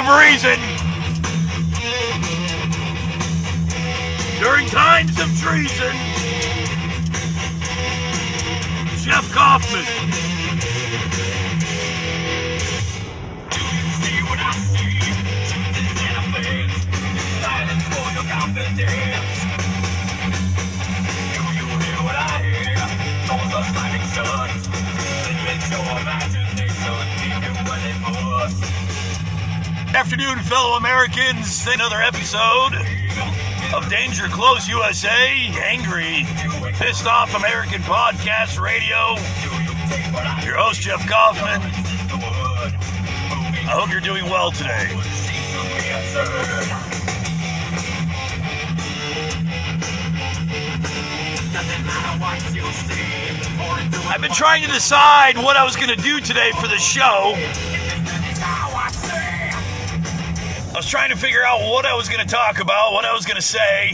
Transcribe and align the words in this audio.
of 0.00 0.18
reason. 0.18 0.58
During 4.40 4.66
times 4.68 5.20
of 5.20 5.28
treason. 5.38 5.94
Jeff 9.04 9.30
Kaufman. 9.32 9.84
Do 13.50 13.60
Afternoon, 29.94 30.38
fellow 30.38 30.76
Americans. 30.76 31.66
Another 31.66 32.00
episode 32.00 32.74
of 33.74 33.90
Danger 33.90 34.28
Close 34.28 34.68
USA. 34.68 35.08
Angry, 35.64 36.24
pissed 36.74 37.06
off 37.06 37.34
American 37.34 37.82
Podcast 37.82 38.60
Radio. 38.60 39.16
Your 40.46 40.56
host, 40.56 40.80
Jeff 40.80 41.06
Kaufman. 41.08 41.60
I 43.66 43.72
hope 43.72 43.90
you're 43.90 44.00
doing 44.00 44.24
well 44.24 44.52
today. 44.52 44.88
I've 54.08 54.20
been 54.20 54.30
trying 54.32 54.62
to 54.62 54.68
decide 54.68 55.36
what 55.36 55.56
I 55.56 55.64
was 55.64 55.74
going 55.74 55.88
to 55.88 56.02
do 56.02 56.20
today 56.20 56.52
for 56.60 56.68
the 56.68 56.78
show. 56.78 57.34
Was 60.80 60.88
trying 60.88 61.10
to 61.10 61.16
figure 61.16 61.44
out 61.44 61.60
what 61.60 61.84
I 61.84 61.94
was 61.94 62.08
going 62.08 62.26
to 62.26 62.34
talk 62.34 62.58
about, 62.58 62.94
what 62.94 63.04
I 63.04 63.12
was 63.12 63.26
going 63.26 63.36
to 63.36 63.42
say. 63.42 63.90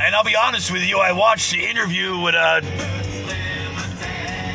And 0.00 0.14
I'll 0.14 0.22
be 0.22 0.36
honest 0.36 0.70
with 0.70 0.84
you, 0.84 0.98
I 1.00 1.10
watched 1.10 1.50
the 1.50 1.66
interview 1.66 2.16
with 2.20 2.36
uh, 2.36 2.60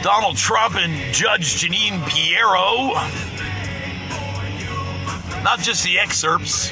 Donald 0.01 0.37
Trump 0.37 0.75
and 0.77 1.13
Judge 1.13 1.61
Jeanine 1.61 2.07
Pirro. 2.07 2.93
Not 5.43 5.59
just 5.59 5.83
the 5.83 5.99
excerpts, 5.99 6.69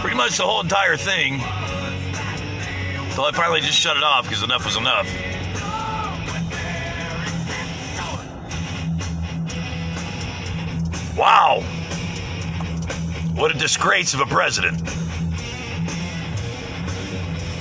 pretty 0.00 0.16
much 0.16 0.38
the 0.38 0.44
whole 0.44 0.62
entire 0.62 0.96
thing. 0.96 1.40
So 3.10 3.24
I 3.24 3.32
finally 3.34 3.60
just 3.60 3.78
shut 3.78 3.98
it 3.98 4.02
off 4.02 4.24
because 4.24 4.42
enough 4.42 4.64
was 4.64 4.78
enough. 4.78 5.06
Wow. 11.18 11.62
What 13.34 13.50
a 13.54 13.58
disgrace 13.58 14.14
of 14.14 14.20
a 14.20 14.26
president. 14.26 14.80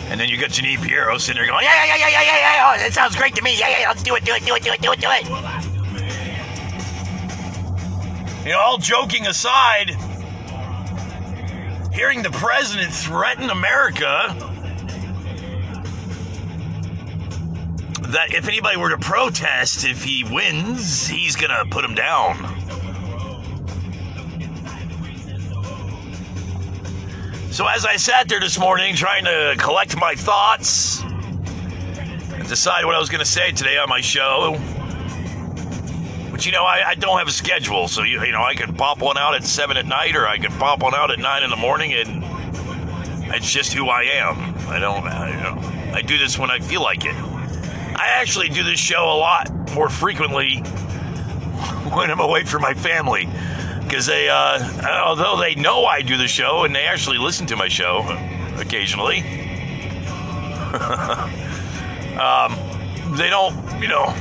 And 0.10 0.20
then 0.20 0.30
you 0.30 0.38
got 0.38 0.52
Jeanine 0.52 0.82
Pirro 0.82 1.18
sitting 1.18 1.42
there 1.42 1.52
going, 1.52 1.64
yeah, 1.64 1.86
yeah, 1.86 1.96
yeah, 1.96 2.08
yeah, 2.08 2.22
yeah, 2.22 2.38
yeah, 2.38 2.76
yeah, 2.76 2.84
that 2.84 2.94
sounds 2.94 3.16
great 3.16 3.36
to 3.36 3.42
me. 3.42 3.58
Yeah, 3.58 3.80
yeah, 3.80 3.88
let's 3.88 4.04
do 4.04 4.16
it, 4.16 4.24
do 4.24 4.36
it, 4.36 4.46
do 4.46 4.54
it, 4.54 4.64
do 4.64 4.72
it, 4.72 4.82
do 4.82 4.92
it, 4.92 5.02
do 5.02 5.08
it. 5.10 5.26
You 8.46 8.52
know, 8.54 8.60
all 8.60 8.78
joking 8.78 9.26
aside, 9.26 9.90
hearing 11.92 12.22
the 12.22 12.30
president 12.32 12.94
threaten 12.94 13.50
America 13.50 14.36
that 18.10 18.34
if 18.34 18.48
anybody 18.48 18.78
were 18.78 18.92
to 18.92 19.00
protest, 19.00 19.84
if 19.84 20.04
he 20.04 20.24
wins, 20.24 21.08
he's 21.08 21.36
going 21.36 21.50
to 21.50 21.66
put 21.72 21.84
him 21.84 21.96
down. 21.96 22.67
So 27.58 27.66
as 27.66 27.88
I 27.88 27.96
sat 27.96 28.30
there 28.30 28.40
this 28.40 28.60
morning 28.60 28.94
trying 28.94 29.26
to 29.26 29.56
collect 29.58 29.98
my 29.98 30.14
thoughts 30.14 31.02
and 31.02 32.48
decide 32.48 32.86
what 32.86 32.94
I 32.94 33.00
was 33.00 33.10
going 33.10 33.18
to 33.18 33.26
say 33.26 33.52
today 33.52 33.80
on 33.80 33.90
my 33.90 34.00
show, 34.00 34.60
but 36.30 36.46
you 36.46 36.52
know, 36.52 36.66
I, 36.66 36.90
I 36.90 36.94
don't 36.94 37.18
have 37.18 37.28
a 37.28 37.32
schedule, 37.32 37.88
so 37.88 38.04
you, 38.04 38.24
you 38.24 38.32
know, 38.32 38.44
I 38.44 38.54
can 38.54 38.76
pop 38.76 39.00
one 39.00 39.18
out 39.18 39.34
at 39.34 39.44
seven 39.44 39.76
at 39.76 39.88
night, 39.88 40.16
or 40.16 40.28
I 40.28 40.38
can 40.38 40.52
pop 40.60 40.84
one 40.84 40.94
out 40.94 41.10
at 41.10 41.18
nine 41.18 41.42
in 41.42 41.50
the 41.50 41.56
morning, 41.56 41.94
and 41.94 42.24
it's 43.34 43.52
just 43.52 43.74
who 43.74 43.90
I 43.90 44.04
am. 44.04 44.38
I 44.70 44.78
don't, 44.78 45.08
I, 45.08 45.30
you 45.30 45.42
know, 45.42 45.96
I 45.96 46.04
do 46.04 46.20
this 46.20 46.38
when 46.38 46.52
I 46.52 46.60
feel 46.60 46.84
like 46.84 47.06
it. 47.06 47.16
I 47.16 48.20
actually 48.20 48.50
do 48.50 48.64
this 48.64 48.80
show 48.80 49.04
a 49.04 49.18
lot 49.18 49.50
more 49.74 49.90
frequently 49.90 50.58
when 51.92 52.12
I'm 52.12 52.20
away 52.20 52.44
from 52.44 52.62
my 52.62 52.76
family 52.76 53.28
because 53.88 54.06
they, 54.06 54.28
uh, 54.30 55.02
although 55.06 55.38
they 55.38 55.56
know 55.56 55.86
I 55.86 56.02
do 56.02 56.18
the 56.18 56.28
show 56.28 56.66
and 56.66 56.76
they 56.76 56.84
actually 56.86 57.18
listen 57.20 57.48
to 57.48 57.56
my 57.56 57.70
show 57.70 58.02
occasionally, 58.58 59.20
um, 62.20 62.58
they 63.16 63.30
don't, 63.30 63.82
you 63.82 63.88
know, 63.88 64.14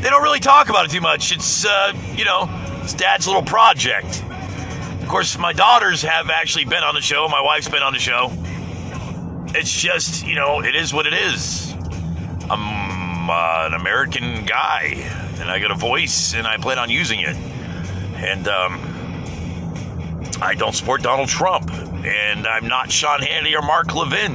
they 0.00 0.08
don't 0.08 0.22
really 0.22 0.40
talk 0.40 0.70
about 0.70 0.86
it 0.86 0.90
too 0.90 1.02
much. 1.02 1.30
It's, 1.32 1.66
uh, 1.66 1.92
you 2.16 2.24
know, 2.24 2.48
it's 2.82 2.94
Dad's 2.94 3.26
little 3.26 3.42
project. 3.42 4.22
Of 5.02 5.08
course, 5.08 5.36
my 5.38 5.52
daughters 5.52 6.00
have 6.02 6.30
actually 6.30 6.64
been 6.64 6.82
on 6.82 6.94
the 6.94 7.02
show. 7.02 7.28
My 7.28 7.42
wife's 7.42 7.68
been 7.68 7.82
on 7.82 7.92
the 7.92 7.98
show. 7.98 8.32
It's 9.54 9.70
just, 9.70 10.26
you 10.26 10.34
know, 10.34 10.60
it 10.60 10.74
is 10.74 10.94
what 10.94 11.06
it 11.06 11.12
is. 11.12 11.72
I'm 12.48 13.28
uh, 13.28 13.66
an 13.66 13.74
American 13.74 14.46
guy, 14.46 14.94
and 15.38 15.50
I 15.50 15.58
got 15.58 15.70
a 15.70 15.74
voice, 15.76 16.34
and 16.34 16.46
I 16.46 16.56
plan 16.56 16.78
on 16.78 16.88
using 16.88 17.20
it. 17.20 17.36
And 18.24 18.48
um, 18.48 18.80
I 20.40 20.54
don't 20.54 20.74
support 20.74 21.02
Donald 21.02 21.28
Trump, 21.28 21.70
and 21.70 22.46
I'm 22.46 22.66
not 22.68 22.90
Sean 22.90 23.20
Hannity 23.20 23.54
or 23.54 23.60
Mark 23.60 23.94
Levin. 23.94 24.32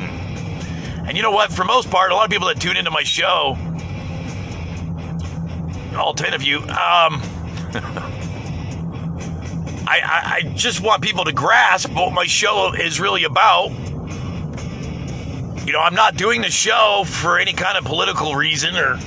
And 1.07 1.17
you 1.17 1.23
know 1.23 1.31
what? 1.31 1.51
For 1.51 1.65
most 1.65 1.89
part, 1.89 2.11
a 2.11 2.15
lot 2.15 2.25
of 2.25 2.31
people 2.31 2.49
that 2.49 2.61
tune 2.61 2.77
into 2.77 2.91
my 2.91 3.01
show, 3.01 3.57
all 5.97 6.13
ten 6.13 6.35
of 6.35 6.43
you, 6.43 6.59
um, 6.59 6.67
I, 9.87 10.01
I, 10.03 10.33
I 10.35 10.41
just 10.55 10.81
want 10.81 11.01
people 11.01 11.25
to 11.25 11.33
grasp 11.33 11.91
what 11.91 12.13
my 12.13 12.25
show 12.27 12.73
is 12.73 12.99
really 12.99 13.23
about. 13.23 13.71
You 15.65 15.73
know, 15.73 15.79
I'm 15.81 15.95
not 15.95 16.15
doing 16.15 16.41
the 16.41 16.51
show 16.51 17.05
for 17.07 17.39
any 17.39 17.53
kind 17.53 17.75
of 17.75 17.85
political 17.85 18.35
reason 18.35 18.75
or 18.75 18.99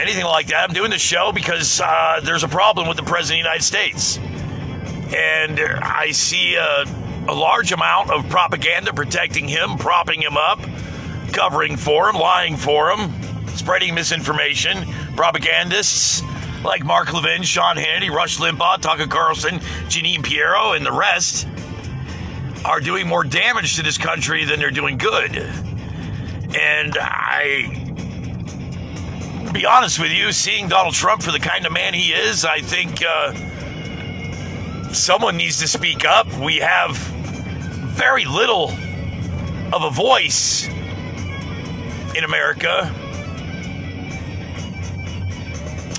anything 0.00 0.24
like 0.24 0.48
that. 0.48 0.68
I'm 0.68 0.74
doing 0.74 0.90
the 0.90 0.98
show 0.98 1.32
because 1.32 1.80
uh, 1.80 2.20
there's 2.22 2.44
a 2.44 2.48
problem 2.48 2.88
with 2.88 2.96
the 2.96 3.02
President 3.02 3.40
of 3.40 3.44
the 3.44 3.48
United 3.48 3.64
States. 3.64 4.18
And 5.14 5.60
I 5.60 6.12
see 6.12 6.54
a, 6.54 6.84
a 7.28 7.34
large 7.34 7.72
amount 7.72 8.10
of 8.10 8.28
propaganda 8.28 8.92
protecting 8.92 9.48
him, 9.48 9.76
propping 9.76 10.22
him 10.22 10.36
up, 10.36 10.60
covering 11.32 11.76
for 11.76 12.08
him, 12.08 12.16
lying 12.16 12.56
for 12.56 12.90
him, 12.90 13.12
spreading 13.48 13.94
misinformation. 13.94 14.86
Propagandists 15.16 16.22
like 16.64 16.84
Mark 16.84 17.12
Levin, 17.12 17.42
Sean 17.42 17.76
Hannity, 17.76 18.10
Rush 18.10 18.38
Limbaugh, 18.38 18.80
Tucker 18.80 19.06
Carlson, 19.06 19.58
Jeanine 19.88 20.22
Pirro, 20.22 20.72
and 20.72 20.84
the 20.84 20.92
rest 20.92 21.46
are 22.64 22.80
doing 22.80 23.08
more 23.08 23.24
damage 23.24 23.76
to 23.76 23.82
this 23.82 23.98
country 23.98 24.44
than 24.44 24.58
they're 24.60 24.70
doing 24.70 24.98
good. 24.98 25.36
And 26.56 26.96
I 27.00 27.89
be 29.52 29.66
honest 29.66 29.98
with 29.98 30.12
you, 30.12 30.32
seeing 30.32 30.68
Donald 30.68 30.94
Trump 30.94 31.22
for 31.22 31.32
the 31.32 31.38
kind 31.38 31.66
of 31.66 31.72
man 31.72 31.92
he 31.92 32.12
is, 32.12 32.44
I 32.44 32.60
think 32.60 33.02
uh, 33.06 33.32
someone 34.92 35.36
needs 35.36 35.58
to 35.60 35.68
speak 35.68 36.04
up. 36.04 36.32
We 36.38 36.58
have 36.58 36.96
very 36.96 38.24
little 38.24 38.70
of 39.72 39.82
a 39.82 39.90
voice 39.90 40.68
in 42.14 42.24
America 42.24 42.86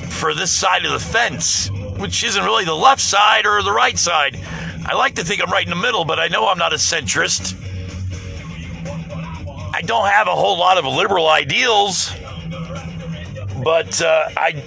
for 0.09 0.33
this 0.33 0.51
side 0.51 0.85
of 0.85 0.91
the 0.91 0.99
fence, 0.99 1.69
which 1.97 2.23
isn't 2.23 2.43
really 2.43 2.65
the 2.65 2.75
left 2.75 3.01
side 3.01 3.45
or 3.45 3.61
the 3.63 3.71
right 3.71 3.97
side. 3.97 4.39
I 4.85 4.95
like 4.95 5.15
to 5.15 5.23
think 5.23 5.41
I'm 5.41 5.51
right 5.51 5.65
in 5.65 5.69
the 5.69 5.81
middle, 5.81 6.05
but 6.05 6.19
I 6.19 6.27
know 6.27 6.47
I'm 6.47 6.57
not 6.57 6.73
a 6.73 6.77
centrist. 6.77 7.57
I 9.73 9.81
don't 9.81 10.07
have 10.07 10.27
a 10.27 10.35
whole 10.35 10.57
lot 10.57 10.77
of 10.77 10.85
liberal 10.85 11.27
ideals, 11.27 12.13
But 13.63 14.01
uh, 14.01 14.29
I 14.37 14.63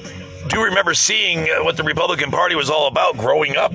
do 0.49 0.63
remember 0.63 0.95
seeing 0.95 1.47
what 1.65 1.77
the 1.77 1.83
Republican 1.83 2.31
Party 2.31 2.55
was 2.55 2.71
all 2.71 2.87
about 2.87 3.17
growing 3.17 3.57
up. 3.57 3.73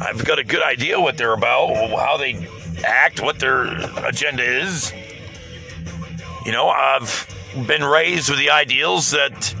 I've 0.00 0.24
got 0.24 0.38
a 0.38 0.44
good 0.44 0.62
idea 0.62 1.00
what 1.00 1.16
they're 1.18 1.32
about, 1.32 1.74
how 1.74 2.16
they 2.16 2.48
act, 2.84 3.20
what 3.20 3.38
their 3.38 3.64
agenda 4.06 4.42
is. 4.42 4.92
You 6.44 6.52
know, 6.52 6.68
I've 6.68 7.26
been 7.66 7.82
raised 7.82 8.30
with 8.30 8.38
the 8.38 8.50
ideals 8.50 9.10
that 9.10 9.54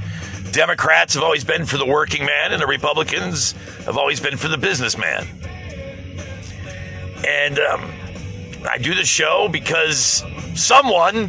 Democrats 0.52 1.14
have 1.14 1.22
always 1.22 1.44
been 1.44 1.66
for 1.66 1.78
the 1.78 1.86
working 1.86 2.24
man 2.24 2.52
and 2.52 2.62
the 2.62 2.66
Republicans 2.66 3.52
have 3.84 3.98
always 3.98 4.20
been 4.20 4.36
for 4.36 4.48
the 4.48 4.58
businessman. 4.58 5.26
And 7.26 7.58
um, 7.58 7.92
I 8.70 8.78
do 8.78 8.94
the 8.94 9.04
show 9.04 9.48
because 9.48 10.22
someone 10.54 11.28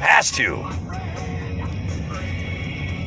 has 0.00 0.30
to. 0.32 0.79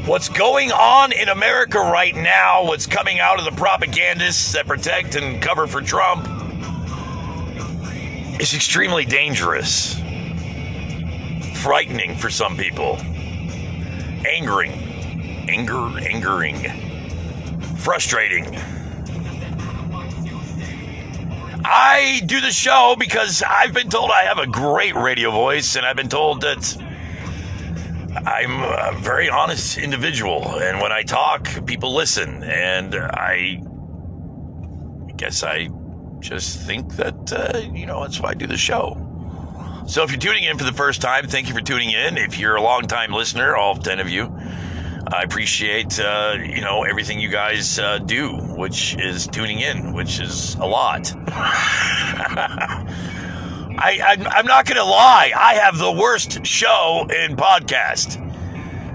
What's 0.05 0.27
going 0.27 0.73
on 0.73 1.13
in 1.13 1.29
America 1.29 1.79
right 1.79 2.13
now, 2.13 2.65
what's 2.65 2.85
coming 2.85 3.21
out 3.21 3.39
of 3.39 3.45
the 3.45 3.51
propagandists 3.51 4.51
that 4.51 4.67
protect 4.67 5.15
and 5.15 5.41
cover 5.41 5.65
for 5.65 5.79
Trump, 5.79 6.27
is 8.37 8.53
extremely 8.53 9.05
dangerous, 9.05 9.95
frightening 11.61 12.17
for 12.17 12.29
some 12.29 12.57
people, 12.57 12.97
angering, 14.27 14.73
anger, 15.47 15.97
angering, 15.97 16.57
frustrating. 17.77 18.57
I 21.63 22.21
do 22.25 22.41
the 22.41 22.51
show 22.51 22.97
because 22.99 23.41
I've 23.41 23.73
been 23.73 23.89
told 23.89 24.11
I 24.11 24.23
have 24.23 24.37
a 24.37 24.47
great 24.47 24.95
radio 24.95 25.31
voice, 25.31 25.77
and 25.77 25.85
I've 25.85 25.95
been 25.95 26.09
told 26.09 26.41
that 26.41 26.82
I'm 28.33 28.63
a 28.63 28.99
very 28.99 29.29
honest 29.29 29.77
individual. 29.77 30.59
And 30.59 30.81
when 30.81 30.91
I 30.91 31.03
talk, 31.03 31.47
people 31.67 31.93
listen. 31.93 32.43
And 32.43 32.95
I 32.95 33.61
guess 35.15 35.43
I 35.43 35.69
just 36.19 36.59
think 36.61 36.95
that, 36.95 37.31
uh, 37.31 37.59
you 37.59 37.85
know, 37.85 38.01
that's 38.01 38.19
why 38.19 38.31
I 38.31 38.33
do 38.33 38.47
the 38.47 38.57
show. 38.57 38.97
So 39.87 40.01
if 40.01 40.09
you're 40.09 40.19
tuning 40.19 40.45
in 40.45 40.57
for 40.57 40.63
the 40.63 40.73
first 40.73 40.99
time, 40.99 41.27
thank 41.27 41.47
you 41.47 41.53
for 41.53 41.61
tuning 41.61 41.91
in. 41.91 42.17
If 42.17 42.39
you're 42.39 42.55
a 42.55 42.61
long-time 42.61 43.11
listener, 43.11 43.55
all 43.55 43.75
10 43.75 43.99
of 43.99 44.09
you, 44.09 44.35
I 45.07 45.21
appreciate, 45.21 45.99
uh, 45.99 46.37
you 46.43 46.61
know, 46.61 46.85
everything 46.85 47.19
you 47.19 47.29
guys 47.29 47.77
uh, 47.77 47.99
do, 47.99 48.31
which 48.31 48.95
is 48.95 49.27
tuning 49.27 49.59
in, 49.59 49.93
which 49.93 50.19
is 50.19 50.55
a 50.55 50.65
lot. 50.65 51.13
I, 53.83 53.99
I'm, 54.01 54.25
I'm 54.27 54.45
not 54.45 54.65
going 54.65 54.77
to 54.77 54.85
lie. 54.85 55.33
I 55.35 55.55
have 55.55 55.77
the 55.77 55.91
worst 55.91 56.45
show 56.45 57.05
in 57.09 57.35
podcast. 57.35 58.17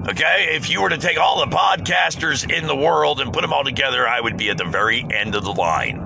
Okay, 0.09 0.57
if 0.57 0.71
you 0.71 0.81
were 0.81 0.89
to 0.89 0.97
take 0.97 1.19
all 1.19 1.45
the 1.45 1.55
podcasters 1.55 2.51
in 2.51 2.67
the 2.67 2.75
world 2.75 3.21
and 3.21 3.31
put 3.31 3.43
them 3.43 3.53
all 3.53 3.65
together, 3.65 4.09
I 4.09 4.19
would 4.19 4.39
be 4.39 4.49
at 4.49 4.57
the 4.57 4.65
very 4.65 5.07
end 5.13 5.35
of 5.35 5.45
the 5.45 5.53
line. 5.53 5.99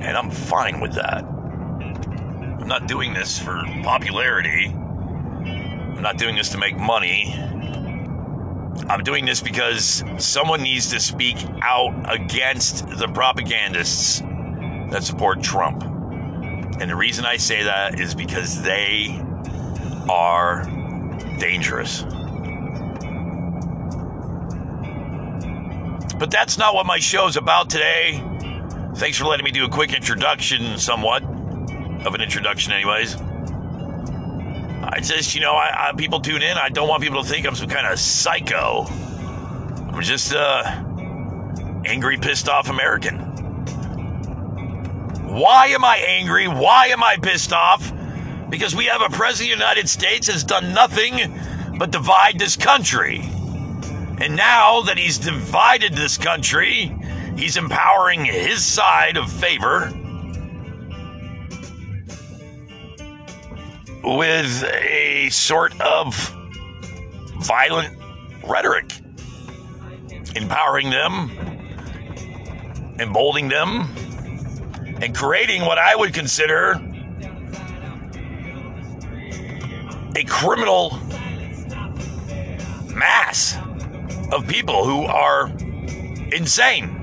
And 0.00 0.16
I'm 0.16 0.30
fine 0.30 0.80
with 0.80 0.94
that. 0.94 1.24
I'm 1.24 2.66
not 2.66 2.88
doing 2.88 3.12
this 3.12 3.38
for 3.38 3.62
popularity. 3.82 4.68
I'm 4.68 6.00
not 6.00 6.16
doing 6.16 6.36
this 6.36 6.48
to 6.50 6.58
make 6.58 6.78
money. 6.78 7.34
I'm 8.88 9.04
doing 9.04 9.26
this 9.26 9.42
because 9.42 10.02
someone 10.16 10.62
needs 10.62 10.88
to 10.92 11.00
speak 11.00 11.36
out 11.60 11.92
against 12.10 12.88
the 12.88 13.08
propagandists 13.08 14.20
that 14.90 15.04
support 15.04 15.42
Trump. 15.42 15.89
And 16.80 16.90
the 16.90 16.96
reason 16.96 17.26
I 17.26 17.36
say 17.36 17.62
that 17.62 18.00
is 18.00 18.14
because 18.14 18.62
they 18.62 19.20
are 20.08 20.64
dangerous. 21.38 22.02
But 26.18 26.30
that's 26.30 26.58
not 26.58 26.74
what 26.74 26.86
my 26.86 26.98
show's 26.98 27.36
about 27.36 27.70
today. 27.70 28.22
Thanks 28.96 29.18
for 29.18 29.24
letting 29.24 29.44
me 29.44 29.50
do 29.50 29.64
a 29.64 29.68
quick 29.68 29.92
introduction, 29.92 30.78
somewhat 30.78 31.22
of 31.22 32.14
an 32.14 32.20
introduction, 32.22 32.72
anyways. 32.72 33.16
I 34.82 35.00
just, 35.02 35.34
you 35.34 35.40
know, 35.42 35.52
I, 35.52 35.88
I, 35.88 35.92
people 35.92 36.20
tune 36.20 36.42
in. 36.42 36.56
I 36.56 36.70
don't 36.70 36.88
want 36.88 37.02
people 37.02 37.22
to 37.22 37.28
think 37.28 37.46
I'm 37.46 37.54
some 37.54 37.68
kind 37.68 37.86
of 37.86 37.98
psycho. 37.98 38.86
I'm 38.88 40.02
just 40.02 40.34
uh, 40.34 40.62
angry, 41.84 42.16
pissed 42.16 42.48
off 42.48 42.70
American. 42.70 43.29
Why 45.30 45.66
am 45.66 45.84
I 45.84 45.96
angry? 45.98 46.48
Why 46.48 46.86
am 46.86 47.04
I 47.04 47.16
pissed 47.16 47.52
off? 47.52 47.92
Because 48.50 48.74
we 48.74 48.86
have 48.86 49.00
a 49.00 49.08
president 49.08 49.52
of 49.52 49.58
the 49.58 49.64
United 49.64 49.88
States 49.88 50.26
has 50.26 50.42
done 50.42 50.74
nothing 50.74 51.38
but 51.78 51.92
divide 51.92 52.36
this 52.36 52.56
country. 52.56 53.20
And 54.18 54.34
now 54.34 54.80
that 54.82 54.98
he's 54.98 55.18
divided 55.18 55.94
this 55.94 56.18
country, 56.18 56.92
he's 57.36 57.56
empowering 57.56 58.24
his 58.24 58.64
side 58.64 59.16
of 59.16 59.30
favor 59.30 59.92
with 64.02 64.64
a 64.64 65.28
sort 65.30 65.80
of 65.80 66.12
violent 67.38 67.96
rhetoric, 68.42 68.92
empowering 70.34 70.90
them, 70.90 71.30
emboldening 72.98 73.48
them, 73.48 73.88
and 75.02 75.14
creating 75.14 75.62
what 75.62 75.78
I 75.78 75.96
would 75.96 76.12
consider 76.12 76.72
a 80.16 80.24
criminal 80.24 80.98
mass 82.94 83.56
of 84.32 84.46
people 84.46 84.84
who 84.84 85.04
are 85.04 85.48
insane. 86.32 86.96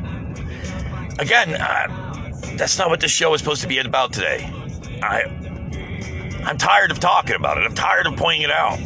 Again, 1.20 1.56
uh, 1.56 2.32
that's 2.58 2.78
not 2.78 2.90
what 2.90 3.00
this 3.00 3.12
show 3.12 3.34
is 3.34 3.40
supposed 3.40 3.62
to 3.62 3.68
be 3.68 3.80
about 3.80 4.14
today. 4.14 4.52
I, 5.02 5.24
I'm 6.46 6.58
tired 6.58 6.92
of 6.92 7.00
talking 7.00 7.36
about 7.36 7.58
it. 7.58 7.64
I'm 7.64 7.74
tired 7.74 8.08
of 8.08 8.16
pointing 8.16 8.44
it 8.44 8.52
out. 8.52 8.80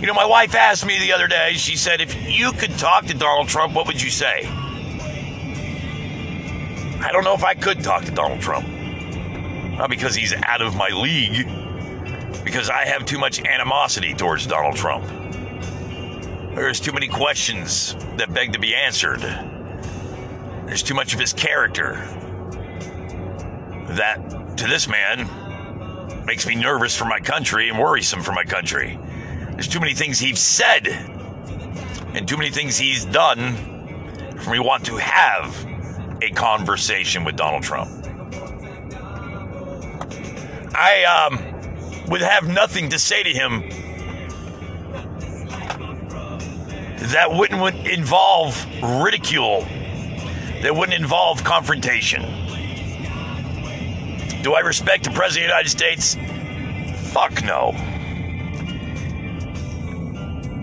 You 0.00 0.06
know, 0.06 0.14
my 0.14 0.26
wife 0.26 0.54
asked 0.54 0.84
me 0.84 0.98
the 0.98 1.12
other 1.12 1.28
day, 1.28 1.52
she 1.54 1.76
said, 1.76 2.00
if 2.00 2.30
you 2.30 2.52
could 2.52 2.76
talk 2.78 3.06
to 3.06 3.14
Donald 3.14 3.48
Trump, 3.48 3.74
what 3.74 3.86
would 3.86 4.02
you 4.02 4.10
say? 4.10 4.48
I 7.04 7.12
don't 7.12 7.22
know 7.22 7.34
if 7.34 7.44
I 7.44 7.52
could 7.52 7.84
talk 7.84 8.06
to 8.06 8.10
Donald 8.10 8.40
Trump. 8.40 8.66
Not 8.66 9.90
because 9.90 10.14
he's 10.14 10.32
out 10.32 10.62
of 10.62 10.74
my 10.74 10.88
league, 10.88 11.46
because 12.42 12.70
I 12.70 12.86
have 12.86 13.04
too 13.04 13.18
much 13.18 13.44
animosity 13.44 14.14
towards 14.14 14.46
Donald 14.46 14.76
Trump. 14.76 15.04
There's 16.54 16.80
too 16.80 16.92
many 16.92 17.06
questions 17.08 17.94
that 18.16 18.32
beg 18.32 18.54
to 18.54 18.58
be 18.58 18.74
answered. 18.74 19.20
There's 20.64 20.82
too 20.82 20.94
much 20.94 21.12
of 21.12 21.20
his 21.20 21.34
character 21.34 21.96
that, 23.88 24.56
to 24.56 24.66
this 24.66 24.88
man, 24.88 26.24
makes 26.24 26.46
me 26.46 26.54
nervous 26.54 26.96
for 26.96 27.04
my 27.04 27.20
country 27.20 27.68
and 27.68 27.78
worrisome 27.78 28.22
for 28.22 28.32
my 28.32 28.44
country. 28.44 28.98
There's 29.50 29.68
too 29.68 29.80
many 29.80 29.92
things 29.92 30.18
he's 30.18 30.40
said 30.40 30.88
and 32.14 32.26
too 32.26 32.38
many 32.38 32.50
things 32.50 32.78
he's 32.78 33.04
done 33.04 33.56
for 34.38 34.52
me 34.52 34.58
want 34.58 34.86
to 34.86 34.96
have 34.96 35.73
a 36.24 36.30
conversation 36.30 37.24
with 37.24 37.36
Donald 37.36 37.62
Trump. 37.62 37.90
I 40.74 41.04
um, 41.04 42.06
would 42.08 42.22
have 42.22 42.48
nothing 42.48 42.88
to 42.90 42.98
say 42.98 43.22
to 43.22 43.30
him 43.30 43.68
that 47.12 47.30
wouldn't 47.30 47.86
involve 47.86 48.66
ridicule, 48.82 49.60
that 50.62 50.74
wouldn't 50.74 50.98
involve 50.98 51.44
confrontation. 51.44 52.22
Do 54.42 54.54
I 54.54 54.60
respect 54.60 55.04
the 55.04 55.10
President 55.10 55.52
of 55.52 55.64
the 55.64 55.70
United 55.70 55.70
States? 55.70 56.16
Fuck 57.12 57.44
no. 57.44 57.72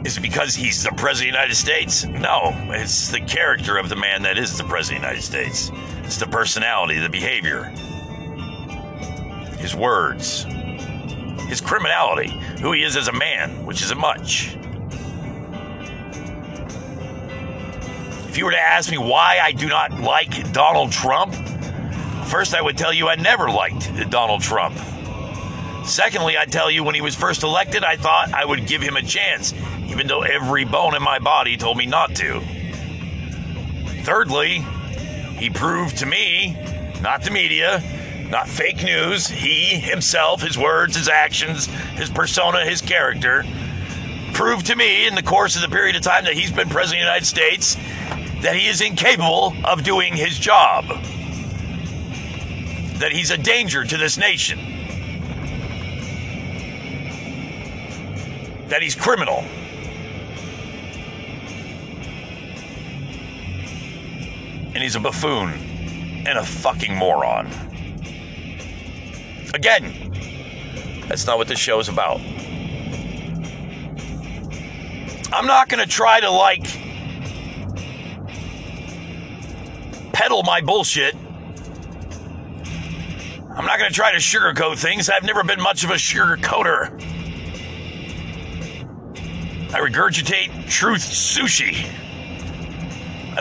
Is 0.03 0.17
it 0.17 0.21
because 0.21 0.55
he's 0.55 0.83
the 0.83 0.89
President 0.91 1.11
of 1.11 1.19
the 1.19 1.25
United 1.25 1.55
States? 1.55 2.05
No. 2.05 2.55
It's 2.71 3.09
the 3.09 3.21
character 3.21 3.77
of 3.77 3.87
the 3.87 3.95
man 3.95 4.23
that 4.23 4.37
is 4.37 4.57
the 4.57 4.63
President 4.63 5.05
of 5.05 5.11
the 5.11 5.15
United 5.15 5.23
States. 5.23 5.71
It's 6.03 6.17
the 6.17 6.25
personality, 6.25 6.99
the 6.99 7.07
behavior, 7.07 7.65
his 9.59 9.75
words, 9.75 10.45
his 11.47 11.61
criminality, 11.61 12.29
who 12.61 12.71
he 12.71 12.83
is 12.83 12.97
as 12.97 13.07
a 13.09 13.13
man, 13.13 13.63
which 13.63 13.83
isn't 13.83 13.99
much. 13.99 14.57
If 18.27 18.37
you 18.37 18.45
were 18.45 18.51
to 18.51 18.59
ask 18.59 18.89
me 18.89 18.97
why 18.97 19.39
I 19.39 19.51
do 19.51 19.67
not 19.67 19.99
like 19.99 20.51
Donald 20.51 20.91
Trump, 20.91 21.35
first 22.25 22.55
I 22.55 22.61
would 22.61 22.77
tell 22.77 22.91
you 22.91 23.07
I 23.07 23.15
never 23.15 23.51
liked 23.51 24.09
Donald 24.09 24.41
Trump. 24.41 24.75
Secondly, 25.85 26.37
I'd 26.37 26.51
tell 26.51 26.71
you 26.71 26.83
when 26.83 26.95
he 26.95 27.01
was 27.01 27.15
first 27.15 27.43
elected, 27.43 27.83
I 27.83 27.97
thought 27.97 28.33
I 28.33 28.45
would 28.45 28.67
give 28.67 28.81
him 28.81 28.95
a 28.95 29.01
chance, 29.01 29.53
even 29.91 30.07
though 30.07 30.21
every 30.21 30.63
bone 30.63 30.95
in 30.95 31.03
my 31.03 31.19
body 31.19 31.57
told 31.57 31.77
me 31.77 31.85
not 31.85 32.15
to. 32.15 32.41
Thirdly, 34.03 34.65
he 35.37 35.49
proved 35.49 35.97
to 35.97 36.05
me, 36.05 36.57
not 37.01 37.23
the 37.23 37.31
media, 37.31 37.83
not 38.29 38.47
fake 38.47 38.83
news, 38.83 39.27
he 39.27 39.65
himself, 39.75 40.41
his 40.41 40.57
words, 40.57 40.95
his 40.95 41.09
actions, 41.09 41.65
his 41.65 42.09
persona, 42.09 42.65
his 42.65 42.81
character, 42.81 43.43
proved 44.33 44.67
to 44.67 44.75
me 44.77 45.05
in 45.05 45.13
the 45.13 45.21
course 45.21 45.57
of 45.57 45.61
the 45.61 45.67
period 45.67 45.97
of 45.97 46.01
time 46.01 46.23
that 46.23 46.33
he's 46.33 46.51
been 46.51 46.69
president 46.69 47.01
of 47.01 47.05
the 47.05 47.11
United 47.11 47.25
States 47.25 47.75
that 48.41 48.55
he 48.55 48.67
is 48.67 48.79
incapable 48.79 49.53
of 49.65 49.83
doing 49.83 50.15
his 50.15 50.39
job. 50.39 50.87
That 52.99 53.11
he's 53.11 53.29
a 53.29 53.37
danger 53.37 53.83
to 53.83 53.97
this 53.97 54.17
nation. 54.17 54.57
That 58.69 58.81
he's 58.81 58.95
criminal. 58.95 59.43
And 64.81 64.85
he's 64.87 64.95
a 64.95 64.99
buffoon 64.99 65.51
and 66.25 66.39
a 66.39 66.43
fucking 66.43 66.95
moron. 66.95 67.45
Again, 69.53 69.93
that's 71.07 71.27
not 71.27 71.37
what 71.37 71.47
this 71.47 71.59
show 71.59 71.77
is 71.79 71.87
about. 71.87 72.19
I'm 75.31 75.45
not 75.45 75.69
going 75.69 75.83
to 75.83 75.87
try 75.87 76.19
to 76.19 76.31
like 76.31 76.63
peddle 80.13 80.41
my 80.41 80.61
bullshit. 80.61 81.13
I'm 83.55 83.65
not 83.65 83.77
going 83.77 83.87
to 83.87 83.95
try 83.95 84.11
to 84.13 84.17
sugarcoat 84.17 84.79
things. 84.79 85.11
I've 85.11 85.21
never 85.21 85.43
been 85.43 85.61
much 85.61 85.83
of 85.83 85.91
a 85.91 85.93
sugarcoater. 85.93 86.91
I 89.75 89.79
regurgitate 89.79 90.67
truth 90.67 91.01
sushi. 91.01 91.87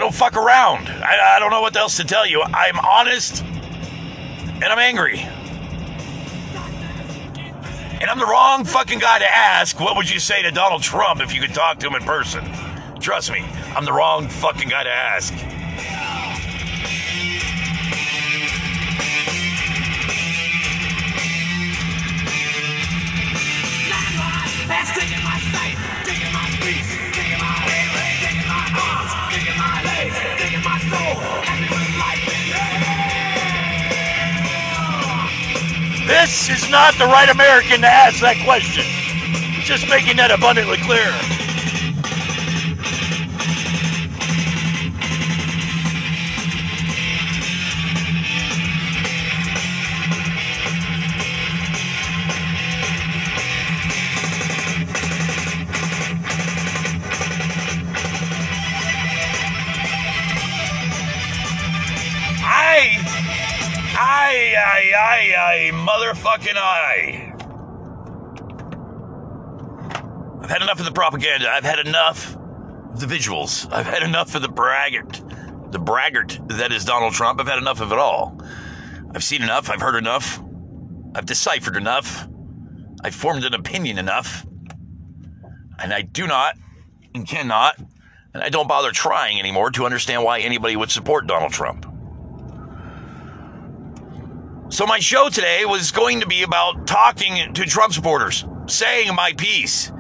I 0.01 0.03
don't 0.03 0.15
fuck 0.15 0.35
around. 0.35 0.89
I, 0.89 1.37
I 1.37 1.39
don't 1.39 1.51
know 1.51 1.61
what 1.61 1.77
else 1.77 1.99
to 1.99 2.05
tell 2.05 2.27
you. 2.27 2.41
I'm 2.43 2.79
honest 2.79 3.45
and 3.45 4.65
I'm 4.65 4.79
angry. 4.79 5.19
And 8.01 8.09
I'm 8.09 8.19
the 8.19 8.25
wrong 8.25 8.65
fucking 8.65 8.99
guy 8.99 9.19
to 9.19 9.31
ask 9.31 9.79
what 9.79 9.97
would 9.97 10.09
you 10.09 10.19
say 10.19 10.41
to 10.41 10.51
Donald 10.53 10.83
Trump 10.83 11.21
if 11.21 11.35
you 11.35 11.43
could 11.43 11.53
talk 11.53 11.81
to 11.81 11.87
him 11.87 11.97
in 11.97 12.03
person. 12.05 12.43
Trust 12.99 13.31
me, 13.31 13.45
I'm 13.77 13.85
the 13.85 13.93
wrong 13.93 14.27
fucking 14.27 14.71
guy 14.71 14.85
to 14.85 14.91
ask. 14.91 15.35
This 36.11 36.51
is 36.51 36.69
not 36.69 36.99
the 36.99 37.07
right 37.07 37.31
American 37.31 37.83
to 37.83 37.87
ask 37.87 38.19
that 38.19 38.43
question. 38.43 38.83
Just 39.63 39.89
making 39.89 40.17
that 40.17 40.33
abundantly 40.33 40.79
clear. 40.79 41.07
Motherfucking 65.87 66.57
eye. 66.57 67.35
I've 70.43 70.51
had 70.51 70.63
enough 70.63 70.79
of 70.79 70.85
the 70.85 70.93
propaganda. 70.93 71.49
I've 71.49 71.65
had 71.65 71.79
enough 71.79 72.35
of 72.93 73.01
the 73.01 73.07
visuals. 73.07 73.71
I've 73.73 73.87
had 73.87 74.03
enough 74.03 74.35
of 74.35 74.43
the 74.43 74.49
braggart. 74.49 75.21
The 75.73 75.79
braggart 75.79 76.39
that 76.49 76.73
is 76.73 76.85
Donald 76.85 77.13
Trump. 77.15 77.41
I've 77.41 77.47
had 77.47 77.59
enough 77.59 77.81
of 77.81 77.93
it 77.93 77.99
all. 77.99 78.41
I've 79.15 79.25
seen 79.25 79.43
enough. 79.43 79.71
I've 79.71 79.81
heard 79.81 79.97
enough. 79.97 80.43
I've 81.15 81.27
deciphered 81.27 81.77
enough. 81.77 82.29
I've 83.03 83.15
formed 83.15 83.45
an 83.45 83.55
opinion 83.55 83.99
enough. 83.99 84.47
And 85.79 85.95
I 85.95 86.03
do 86.03 86.27
not 86.27 86.57
and 87.15 87.27
cannot, 87.27 87.79
and 88.35 88.43
I 88.43 88.49
don't 88.49 88.69
bother 88.69 88.93
trying 88.93 89.39
anymore 89.39 89.71
to 89.73 89.85
understand 89.85 90.23
why 90.23 90.41
anybody 90.41 90.77
would 90.77 90.91
support 90.91 91.27
Donald 91.27 91.53
Trump. 91.53 91.90
So 94.71 94.87
my 94.87 95.01
show 95.01 95.29
today 95.29 95.65
was 95.65 95.91
going 95.91 96.21
to 96.21 96.29
be 96.29 96.45
about 96.45 96.87
talking 96.87 97.53
to 97.55 97.67
Trump 97.67 97.93
supporters, 97.93 98.45
saying 98.69 99.13
my 99.17 99.33
piece. 99.33 99.91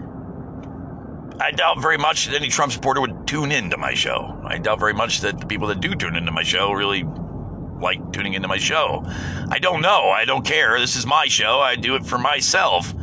I 1.41 1.51
doubt 1.51 1.83
very 1.83 1.99
much 1.99 2.27
that 2.27 2.37
any 2.37 2.51
Trump 2.51 2.71
supporter 2.71 3.01
would 3.01 3.27
tune 3.27 3.51
into 3.51 3.77
my 3.77 3.95
show. 3.95 4.41
I 4.47 4.59
doubt 4.59 4.79
very 4.79 4.95
much 4.95 5.23
that 5.23 5.41
the 5.41 5.47
people 5.47 5.67
that 5.69 5.81
do 5.81 5.97
tune 5.97 6.15
into 6.15 6.31
my 6.31 6.45
show 6.45 6.71
really 6.71 7.03
like 7.81 8.13
tuning 8.13 8.35
into 8.35 8.47
my 8.47 8.59
show. 8.59 9.03
I 9.49 9.59
don't 9.59 9.83
know. 9.83 10.09
I 10.09 10.25
don't 10.25 10.47
care. 10.47 10.79
This 10.79 10.95
is 10.95 11.05
my 11.05 11.27
show. 11.27 11.59
I 11.59 11.75
do 11.75 11.97
it 11.97 12.07
for 12.07 12.19
myself. 12.19 12.95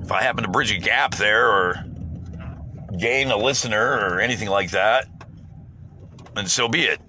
If 0.00 0.10
I 0.10 0.22
happen 0.22 0.44
to 0.44 0.50
bridge 0.50 0.72
a 0.72 0.78
gap 0.78 1.14
there 1.16 1.46
or 1.46 1.84
gain 2.98 3.30
a 3.30 3.36
listener 3.36 3.98
or 4.00 4.20
anything 4.20 4.48
like 4.48 4.70
that, 4.70 5.08
then 6.34 6.46
so 6.46 6.68
be 6.68 6.84
it. 6.84 7.00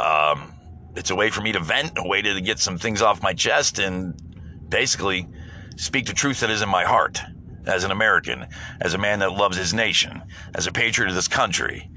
Um, 0.00 0.54
it's 0.98 1.10
a 1.10 1.14
way 1.14 1.30
for 1.30 1.40
me 1.40 1.52
to 1.52 1.60
vent, 1.60 1.92
a 1.96 2.06
way 2.06 2.20
to 2.22 2.40
get 2.40 2.58
some 2.58 2.76
things 2.76 3.00
off 3.00 3.22
my 3.22 3.32
chest, 3.32 3.78
and 3.78 4.20
basically 4.68 5.28
speak 5.76 6.06
the 6.06 6.12
truth 6.12 6.40
that 6.40 6.50
is 6.50 6.60
in 6.60 6.68
my 6.68 6.84
heart 6.84 7.20
as 7.66 7.84
an 7.84 7.92
American, 7.92 8.46
as 8.80 8.94
a 8.94 8.98
man 8.98 9.20
that 9.20 9.32
loves 9.32 9.56
his 9.56 9.72
nation, 9.72 10.22
as 10.54 10.66
a 10.66 10.72
patriot 10.72 11.08
of 11.08 11.14
this 11.14 11.28
country. 11.28 11.88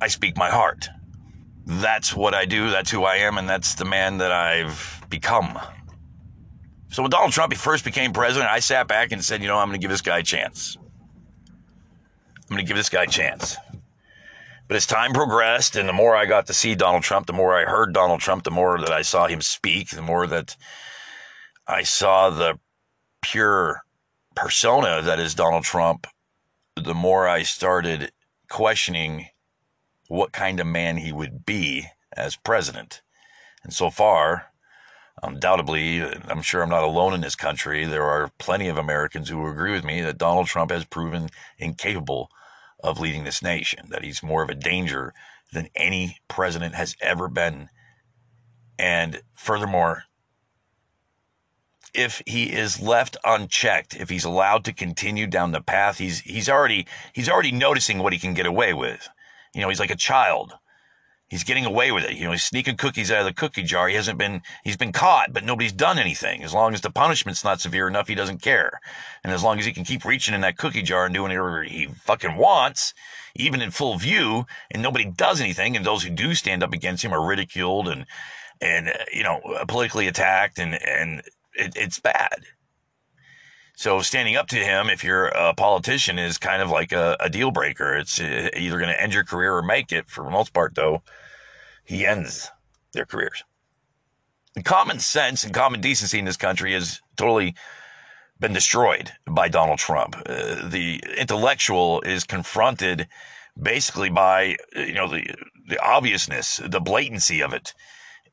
I 0.00 0.08
speak 0.08 0.36
my 0.36 0.50
heart. 0.50 0.88
That's 1.64 2.14
what 2.14 2.34
I 2.34 2.44
do, 2.44 2.70
that's 2.70 2.90
who 2.90 3.04
I 3.04 3.16
am, 3.16 3.38
and 3.38 3.48
that's 3.48 3.74
the 3.74 3.84
man 3.84 4.18
that 4.18 4.32
I've 4.32 5.04
become. 5.08 5.58
So 6.90 7.02
when 7.02 7.10
Donald 7.10 7.32
Trump 7.32 7.54
first 7.54 7.84
became 7.84 8.12
president, 8.12 8.50
I 8.50 8.60
sat 8.60 8.88
back 8.88 9.12
and 9.12 9.22
said, 9.22 9.42
you 9.42 9.48
know, 9.48 9.58
I'm 9.58 9.68
going 9.68 9.78
to 9.78 9.84
give 9.84 9.90
this 9.90 10.00
guy 10.00 10.18
a 10.18 10.22
chance. 10.22 10.76
I'm 10.76 12.56
going 12.56 12.64
to 12.64 12.66
give 12.66 12.76
this 12.76 12.88
guy 12.88 13.02
a 13.02 13.06
chance. 13.06 13.56
But 14.68 14.76
as 14.76 14.86
time 14.86 15.14
progressed, 15.14 15.76
and 15.76 15.88
the 15.88 15.94
more 15.94 16.14
I 16.14 16.26
got 16.26 16.46
to 16.46 16.54
see 16.54 16.74
Donald 16.74 17.02
Trump, 17.02 17.26
the 17.26 17.32
more 17.32 17.58
I 17.58 17.64
heard 17.64 17.94
Donald 17.94 18.20
Trump, 18.20 18.44
the 18.44 18.50
more 18.50 18.78
that 18.78 18.92
I 18.92 19.00
saw 19.00 19.26
him 19.26 19.40
speak, 19.40 19.90
the 19.90 20.02
more 20.02 20.26
that 20.26 20.56
I 21.66 21.82
saw 21.82 22.28
the 22.28 22.58
pure 23.22 23.82
persona 24.36 25.00
that 25.00 25.18
is 25.18 25.34
Donald 25.34 25.64
Trump, 25.64 26.06
the 26.76 26.94
more 26.94 27.26
I 27.26 27.42
started 27.42 28.12
questioning 28.50 29.28
what 30.08 30.32
kind 30.32 30.60
of 30.60 30.66
man 30.66 30.98
he 30.98 31.12
would 31.12 31.46
be 31.46 31.86
as 32.14 32.36
president. 32.36 33.00
And 33.64 33.72
so 33.72 33.88
far, 33.88 34.52
undoubtedly, 35.22 36.02
I'm 36.02 36.42
sure 36.42 36.62
I'm 36.62 36.68
not 36.68 36.84
alone 36.84 37.14
in 37.14 37.22
this 37.22 37.36
country. 37.36 37.86
There 37.86 38.04
are 38.04 38.30
plenty 38.38 38.68
of 38.68 38.76
Americans 38.76 39.30
who 39.30 39.48
agree 39.48 39.72
with 39.72 39.84
me 39.84 40.02
that 40.02 40.18
Donald 40.18 40.46
Trump 40.46 40.70
has 40.70 40.84
proven 40.84 41.30
incapable 41.58 42.30
of 42.82 43.00
leading 43.00 43.24
this 43.24 43.42
nation, 43.42 43.88
that 43.90 44.04
he's 44.04 44.22
more 44.22 44.42
of 44.42 44.50
a 44.50 44.54
danger 44.54 45.12
than 45.52 45.68
any 45.74 46.18
president 46.28 46.74
has 46.74 46.94
ever 47.00 47.28
been. 47.28 47.68
And 48.78 49.22
furthermore, 49.34 50.04
if 51.94 52.22
he 52.26 52.52
is 52.52 52.80
left 52.80 53.16
unchecked, 53.24 53.96
if 53.96 54.08
he's 54.08 54.24
allowed 54.24 54.64
to 54.64 54.72
continue 54.72 55.26
down 55.26 55.52
the 55.52 55.60
path, 55.60 55.98
he's 55.98 56.20
he's 56.20 56.48
already 56.48 56.86
he's 57.12 57.28
already 57.28 57.50
noticing 57.50 57.98
what 57.98 58.12
he 58.12 58.18
can 58.18 58.34
get 58.34 58.46
away 58.46 58.72
with. 58.74 59.08
You 59.54 59.62
know, 59.62 59.68
he's 59.68 59.80
like 59.80 59.90
a 59.90 59.96
child. 59.96 60.54
He's 61.28 61.44
getting 61.44 61.66
away 61.66 61.92
with 61.92 62.04
it. 62.04 62.16
You 62.16 62.24
know, 62.24 62.32
he's 62.32 62.44
sneaking 62.44 62.78
cookies 62.78 63.10
out 63.10 63.20
of 63.20 63.26
the 63.26 63.34
cookie 63.34 63.62
jar. 63.62 63.88
He 63.88 63.94
hasn't 63.94 64.18
been, 64.18 64.40
he's 64.64 64.78
been 64.78 64.92
caught, 64.92 65.32
but 65.32 65.44
nobody's 65.44 65.72
done 65.72 65.98
anything. 65.98 66.42
As 66.42 66.54
long 66.54 66.72
as 66.72 66.80
the 66.80 66.90
punishment's 66.90 67.44
not 67.44 67.60
severe 67.60 67.86
enough, 67.86 68.08
he 68.08 68.14
doesn't 68.14 68.40
care. 68.40 68.80
And 69.22 69.30
as 69.30 69.44
long 69.44 69.58
as 69.58 69.66
he 69.66 69.72
can 69.72 69.84
keep 69.84 70.06
reaching 70.06 70.34
in 70.34 70.40
that 70.40 70.56
cookie 70.56 70.82
jar 70.82 71.04
and 71.04 71.14
doing 71.14 71.28
whatever 71.28 71.62
he 71.64 71.86
fucking 71.86 72.36
wants, 72.36 72.94
even 73.36 73.60
in 73.60 73.70
full 73.70 73.98
view, 73.98 74.46
and 74.70 74.82
nobody 74.82 75.04
does 75.04 75.40
anything, 75.40 75.76
and 75.76 75.84
those 75.84 76.02
who 76.02 76.10
do 76.10 76.34
stand 76.34 76.62
up 76.62 76.72
against 76.72 77.04
him 77.04 77.12
are 77.12 77.24
ridiculed 77.24 77.88
and, 77.88 78.06
and, 78.62 78.88
uh, 78.88 79.04
you 79.12 79.22
know, 79.22 79.40
politically 79.68 80.08
attacked, 80.08 80.58
and, 80.58 80.82
and 80.82 81.20
it, 81.52 81.74
it's 81.76 82.00
bad. 82.00 82.38
So 83.78 84.02
standing 84.02 84.34
up 84.34 84.48
to 84.48 84.56
him, 84.56 84.90
if 84.90 85.04
you're 85.04 85.28
a 85.28 85.54
politician, 85.54 86.18
is 86.18 86.36
kind 86.36 86.60
of 86.60 86.68
like 86.68 86.90
a, 86.90 87.16
a 87.20 87.30
deal 87.30 87.52
breaker. 87.52 87.94
It's 87.94 88.20
uh, 88.20 88.48
either 88.56 88.76
going 88.76 88.90
to 88.90 89.00
end 89.00 89.14
your 89.14 89.22
career 89.22 89.54
or 89.54 89.62
make 89.62 89.92
it. 89.92 90.10
For 90.10 90.24
the 90.24 90.32
most 90.32 90.52
part, 90.52 90.74
though, 90.74 91.02
he 91.84 92.04
ends 92.04 92.50
their 92.92 93.06
careers. 93.06 93.44
And 94.56 94.64
common 94.64 94.98
sense 94.98 95.44
and 95.44 95.54
common 95.54 95.80
decency 95.80 96.18
in 96.18 96.24
this 96.24 96.36
country 96.36 96.72
has 96.72 97.00
totally 97.16 97.54
been 98.40 98.52
destroyed 98.52 99.12
by 99.30 99.46
Donald 99.46 99.78
Trump. 99.78 100.16
Uh, 100.26 100.68
the 100.68 101.00
intellectual 101.16 102.00
is 102.00 102.24
confronted 102.24 103.06
basically 103.62 104.10
by 104.10 104.56
you 104.74 104.94
know 104.94 105.06
the 105.06 105.24
the 105.68 105.80
obviousness, 105.80 106.60
the 106.64 106.80
blatancy 106.80 107.40
of 107.40 107.52
it, 107.52 107.74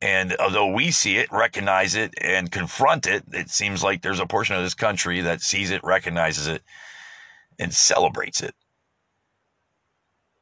And 0.06 0.36
although 0.40 0.68
we 0.68 0.92
see 0.92 1.18
it, 1.18 1.32
recognize 1.32 1.96
it, 1.96 2.14
and 2.22 2.52
confront 2.52 3.08
it, 3.08 3.24
it 3.34 3.50
seems 3.50 3.82
like 3.82 4.04
there's 4.04 4.20
a 4.20 4.28
portion 4.28 4.56
of 4.56 4.62
this 4.62 4.76
country 4.76 5.20
that 5.22 5.42
sees 5.42 5.72
it, 5.72 5.84
recognizes 5.84 6.46
it, 6.46 6.62
and 7.58 7.74
celebrates 7.74 8.40
it. 8.40 8.54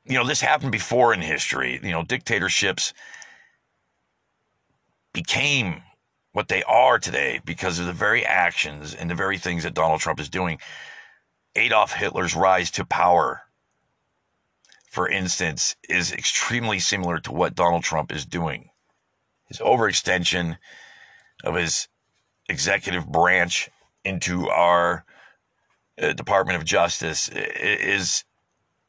You 0.04 0.16
know, 0.16 0.28
this 0.28 0.42
happened 0.42 0.74
before 0.74 1.14
in 1.14 1.22
history. 1.22 1.80
You 1.82 1.92
know, 1.92 2.04
dictatorships 2.04 2.94
became 5.14 5.84
what 6.34 6.50
they 6.50 6.64
are 6.64 7.00
today 7.00 7.40
because 7.46 7.80
of 7.80 7.86
the 7.86 7.94
very 7.94 8.26
actions 8.26 8.94
and 8.94 9.10
the 9.10 9.16
very 9.16 9.38
things 9.38 9.64
that 9.64 9.74
Donald 9.74 10.02
Trump 10.02 10.20
is 10.20 10.28
doing. 10.28 10.60
Adolf 11.56 11.94
Hitler's 11.94 12.36
rise 12.36 12.70
to 12.72 12.84
power, 12.84 13.44
for 14.90 15.08
instance, 15.08 15.78
is 15.88 16.12
extremely 16.12 16.80
similar 16.80 17.20
to 17.20 17.32
what 17.32 17.56
Donald 17.56 17.84
Trump 17.84 18.12
is 18.12 18.26
doing. 18.26 18.70
His 19.48 19.60
overextension 19.60 20.58
of 21.44 21.56
his 21.56 21.88
executive 22.48 23.08
branch 23.08 23.70
into 24.04 24.50
our 24.50 25.06
uh, 26.02 26.14
Department 26.14 26.58
of 26.58 26.66
Justice 26.66 27.30
is 27.30 28.24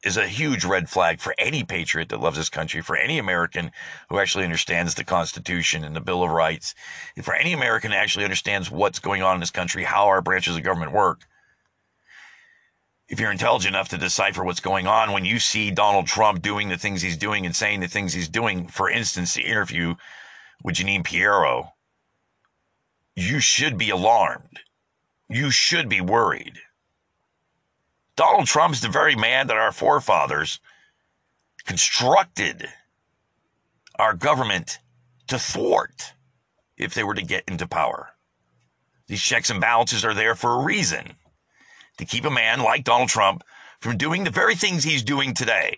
is 0.03 0.17
a 0.17 0.27
huge 0.27 0.63
red 0.63 0.87
flag 0.87 1.19
for 1.19 1.33
any 1.39 1.63
patriot 1.63 2.09
that 2.09 2.19
loves 2.19 2.37
this 2.37 2.49
country, 2.49 2.79
for 2.79 2.95
any 2.95 3.17
American 3.17 3.71
who 4.07 4.19
actually 4.19 4.43
understands 4.43 4.93
the 4.93 5.03
Constitution 5.03 5.83
and 5.83 5.95
the 5.95 6.01
Bill 6.01 6.21
of 6.21 6.29
Rights, 6.29 6.75
for 7.23 7.33
any 7.33 7.53
American 7.53 7.91
who 7.91 7.97
actually 7.97 8.23
understands 8.23 8.69
what's 8.69 8.99
going 8.99 9.23
on 9.23 9.33
in 9.33 9.39
this 9.39 9.49
country, 9.49 9.83
how 9.83 10.05
our 10.05 10.21
branches 10.21 10.55
of 10.55 10.61
government 10.61 10.91
work. 10.91 11.21
If 13.07 13.19
you're 13.19 13.31
intelligent 13.31 13.75
enough 13.75 13.89
to 13.89 13.97
decipher 13.97 14.43
what's 14.43 14.59
going 14.59 14.85
on 14.85 15.11
when 15.11 15.25
you 15.25 15.39
see 15.39 15.71
Donald 15.71 16.05
Trump 16.05 16.41
doing 16.41 16.69
the 16.69 16.77
things 16.77 17.01
he's 17.01 17.17
doing 17.17 17.45
and 17.45 17.55
saying 17.55 17.79
the 17.79 17.87
things 17.87 18.13
he's 18.13 18.29
doing, 18.29 18.67
for 18.67 18.89
instance, 18.89 19.33
the 19.33 19.45
interview 19.45 19.95
with 20.63 20.75
Jeanine 20.75 21.03
Pirro, 21.03 21.73
you 23.15 23.39
should 23.39 23.77
be 23.77 23.89
alarmed. 23.89 24.59
You 25.29 25.51
should 25.51 25.89
be 25.89 26.01
worried. 26.01 26.59
Donald 28.15 28.47
Trump's 28.47 28.81
the 28.81 28.89
very 28.89 29.15
man 29.15 29.47
that 29.47 29.57
our 29.57 29.71
forefathers 29.71 30.59
constructed 31.65 32.67
our 33.97 34.13
government 34.13 34.79
to 35.27 35.39
thwart 35.39 36.13
if 36.77 36.93
they 36.93 37.03
were 37.03 37.15
to 37.15 37.21
get 37.21 37.43
into 37.47 37.67
power. 37.67 38.09
These 39.07 39.21
checks 39.21 39.49
and 39.49 39.61
balances 39.61 40.05
are 40.05 40.13
there 40.13 40.35
for 40.35 40.53
a 40.53 40.63
reason 40.63 41.15
to 41.97 42.05
keep 42.05 42.25
a 42.25 42.31
man 42.31 42.59
like 42.61 42.83
Donald 42.83 43.09
Trump 43.09 43.43
from 43.79 43.97
doing 43.97 44.23
the 44.23 44.29
very 44.29 44.55
things 44.55 44.83
he's 44.83 45.03
doing 45.03 45.33
today. 45.33 45.75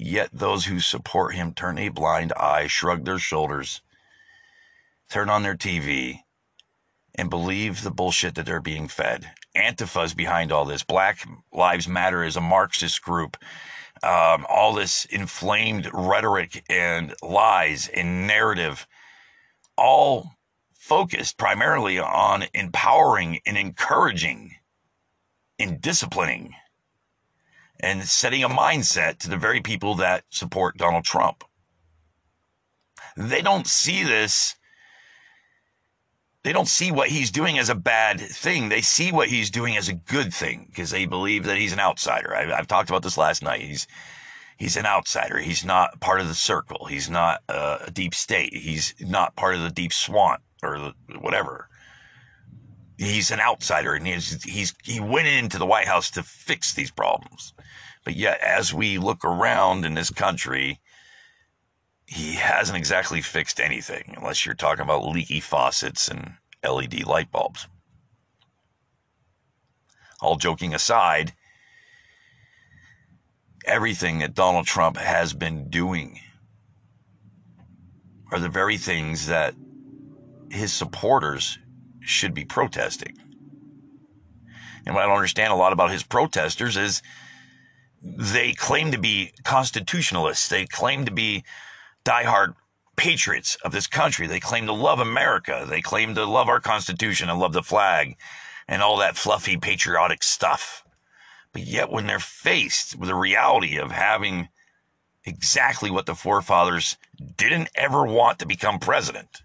Yet 0.00 0.30
those 0.32 0.66
who 0.66 0.78
support 0.78 1.34
him 1.34 1.52
turn 1.52 1.76
a 1.76 1.88
blind 1.88 2.32
eye, 2.34 2.68
shrug 2.68 3.04
their 3.04 3.18
shoulders, 3.18 3.82
turn 5.10 5.28
on 5.28 5.42
their 5.42 5.56
TV, 5.56 6.20
and 7.16 7.28
believe 7.28 7.82
the 7.82 7.90
bullshit 7.90 8.36
that 8.36 8.46
they're 8.46 8.60
being 8.60 8.86
fed. 8.86 9.32
Antifa's 9.56 10.14
behind 10.14 10.52
all 10.52 10.64
this. 10.64 10.84
Black 10.84 11.26
Lives 11.52 11.88
Matter 11.88 12.22
is 12.22 12.36
a 12.36 12.40
Marxist 12.40 13.02
group. 13.02 13.36
Um, 14.04 14.46
all 14.48 14.72
this 14.72 15.04
inflamed 15.06 15.90
rhetoric 15.92 16.64
and 16.70 17.12
lies 17.20 17.88
and 17.88 18.28
narrative, 18.28 18.86
all 19.76 20.30
focused 20.74 21.36
primarily 21.38 21.98
on 21.98 22.44
empowering 22.54 23.40
and 23.44 23.58
encouraging 23.58 24.54
and 25.58 25.80
disciplining 25.80 26.54
and 27.80 28.04
setting 28.04 28.42
a 28.42 28.48
mindset 28.48 29.18
to 29.18 29.30
the 29.30 29.36
very 29.36 29.60
people 29.60 29.94
that 29.96 30.24
support 30.30 30.76
Donald 30.76 31.04
Trump. 31.04 31.44
They 33.16 33.42
don't 33.42 33.66
see 33.66 34.02
this 34.04 34.56
they 36.44 36.52
don't 36.52 36.68
see 36.68 36.92
what 36.92 37.08
he's 37.08 37.30
doing 37.30 37.58
as 37.58 37.68
a 37.68 37.74
bad 37.74 38.20
thing. 38.20 38.68
They 38.68 38.80
see 38.80 39.12
what 39.12 39.28
he's 39.28 39.50
doing 39.50 39.76
as 39.76 39.88
a 39.88 39.92
good 39.92 40.32
thing 40.32 40.66
because 40.68 40.90
they 40.90 41.04
believe 41.04 41.44
that 41.44 41.58
he's 41.58 41.72
an 41.72 41.80
outsider. 41.80 42.34
I, 42.34 42.46
have 42.56 42.68
talked 42.68 42.88
about 42.88 43.02
this 43.02 43.18
last 43.18 43.42
night. 43.42 43.60
He's 43.60 43.86
he's 44.56 44.76
an 44.76 44.86
outsider. 44.86 45.38
He's 45.40 45.64
not 45.64 46.00
part 46.00 46.20
of 46.20 46.28
the 46.28 46.34
circle. 46.34 46.86
He's 46.86 47.10
not 47.10 47.42
uh, 47.48 47.78
a 47.86 47.90
deep 47.90 48.14
state. 48.14 48.54
He's 48.54 48.94
not 49.00 49.36
part 49.36 49.56
of 49.56 49.62
the 49.62 49.70
deep 49.70 49.92
swamp 49.92 50.42
or 50.62 50.78
the, 50.78 50.94
whatever. 51.18 51.68
He's 52.98 53.30
an 53.30 53.38
outsider, 53.38 53.94
and 53.94 54.04
he's 54.04 54.42
he's 54.42 54.74
he 54.82 54.98
went 54.98 55.28
into 55.28 55.56
the 55.56 55.66
White 55.66 55.86
House 55.86 56.10
to 56.10 56.24
fix 56.24 56.74
these 56.74 56.90
problems. 56.90 57.54
But 58.04 58.16
yet, 58.16 58.40
as 58.40 58.74
we 58.74 58.98
look 58.98 59.24
around 59.24 59.84
in 59.84 59.94
this 59.94 60.10
country, 60.10 60.80
he 62.06 62.34
hasn't 62.34 62.76
exactly 62.76 63.20
fixed 63.20 63.60
anything 63.60 64.14
unless 64.16 64.44
you're 64.44 64.56
talking 64.56 64.82
about 64.82 65.06
leaky 65.06 65.38
faucets 65.38 66.08
and 66.08 66.34
LED 66.68 67.06
light 67.06 67.30
bulbs. 67.30 67.68
All 70.20 70.34
joking 70.34 70.74
aside, 70.74 71.34
everything 73.64 74.18
that 74.18 74.34
Donald 74.34 74.66
Trump 74.66 74.96
has 74.96 75.34
been 75.34 75.70
doing 75.70 76.18
are 78.32 78.40
the 78.40 78.48
very 78.48 78.76
things 78.76 79.26
that 79.26 79.54
his 80.50 80.72
supporters 80.72 81.58
should 82.00 82.34
be 82.34 82.44
protesting. 82.44 83.16
And 84.86 84.94
what 84.94 85.04
I 85.04 85.06
don't 85.06 85.16
understand 85.16 85.52
a 85.52 85.56
lot 85.56 85.72
about 85.72 85.90
his 85.90 86.02
protesters 86.02 86.76
is 86.76 87.02
they 88.02 88.52
claim 88.52 88.92
to 88.92 88.98
be 88.98 89.32
constitutionalists. 89.44 90.48
They 90.48 90.66
claim 90.66 91.04
to 91.04 91.12
be 91.12 91.44
diehard 92.04 92.54
patriots 92.96 93.56
of 93.56 93.72
this 93.72 93.86
country. 93.86 94.26
They 94.26 94.40
claim 94.40 94.66
to 94.66 94.72
love 94.72 94.98
America. 94.98 95.66
They 95.68 95.80
claim 95.80 96.14
to 96.14 96.24
love 96.24 96.48
our 96.48 96.60
Constitution 96.60 97.28
and 97.28 97.38
love 97.38 97.52
the 97.52 97.62
flag 97.62 98.16
and 98.66 98.82
all 98.82 98.98
that 98.98 99.16
fluffy 99.16 99.56
patriotic 99.56 100.22
stuff. 100.22 100.84
But 101.52 101.62
yet, 101.62 101.90
when 101.90 102.06
they're 102.06 102.18
faced 102.18 102.96
with 102.96 103.08
the 103.08 103.14
reality 103.14 103.78
of 103.78 103.90
having 103.90 104.48
exactly 105.24 105.90
what 105.90 106.06
the 106.06 106.14
forefathers 106.14 106.96
didn't 107.36 107.70
ever 107.74 108.04
want 108.04 108.38
to 108.38 108.46
become 108.46 108.78
president, 108.78 109.42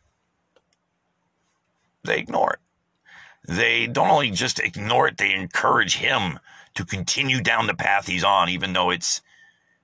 they 2.03 2.19
ignore 2.19 2.53
it. 2.53 2.59
They 3.47 3.87
don't 3.87 4.09
only 4.09 4.31
just 4.31 4.59
ignore 4.59 5.07
it, 5.07 5.17
they 5.17 5.33
encourage 5.33 5.95
him 5.95 6.39
to 6.75 6.85
continue 6.85 7.41
down 7.41 7.67
the 7.67 7.73
path 7.73 8.07
he's 8.07 8.23
on, 8.23 8.49
even 8.49 8.73
though 8.73 8.89
it's 8.89 9.21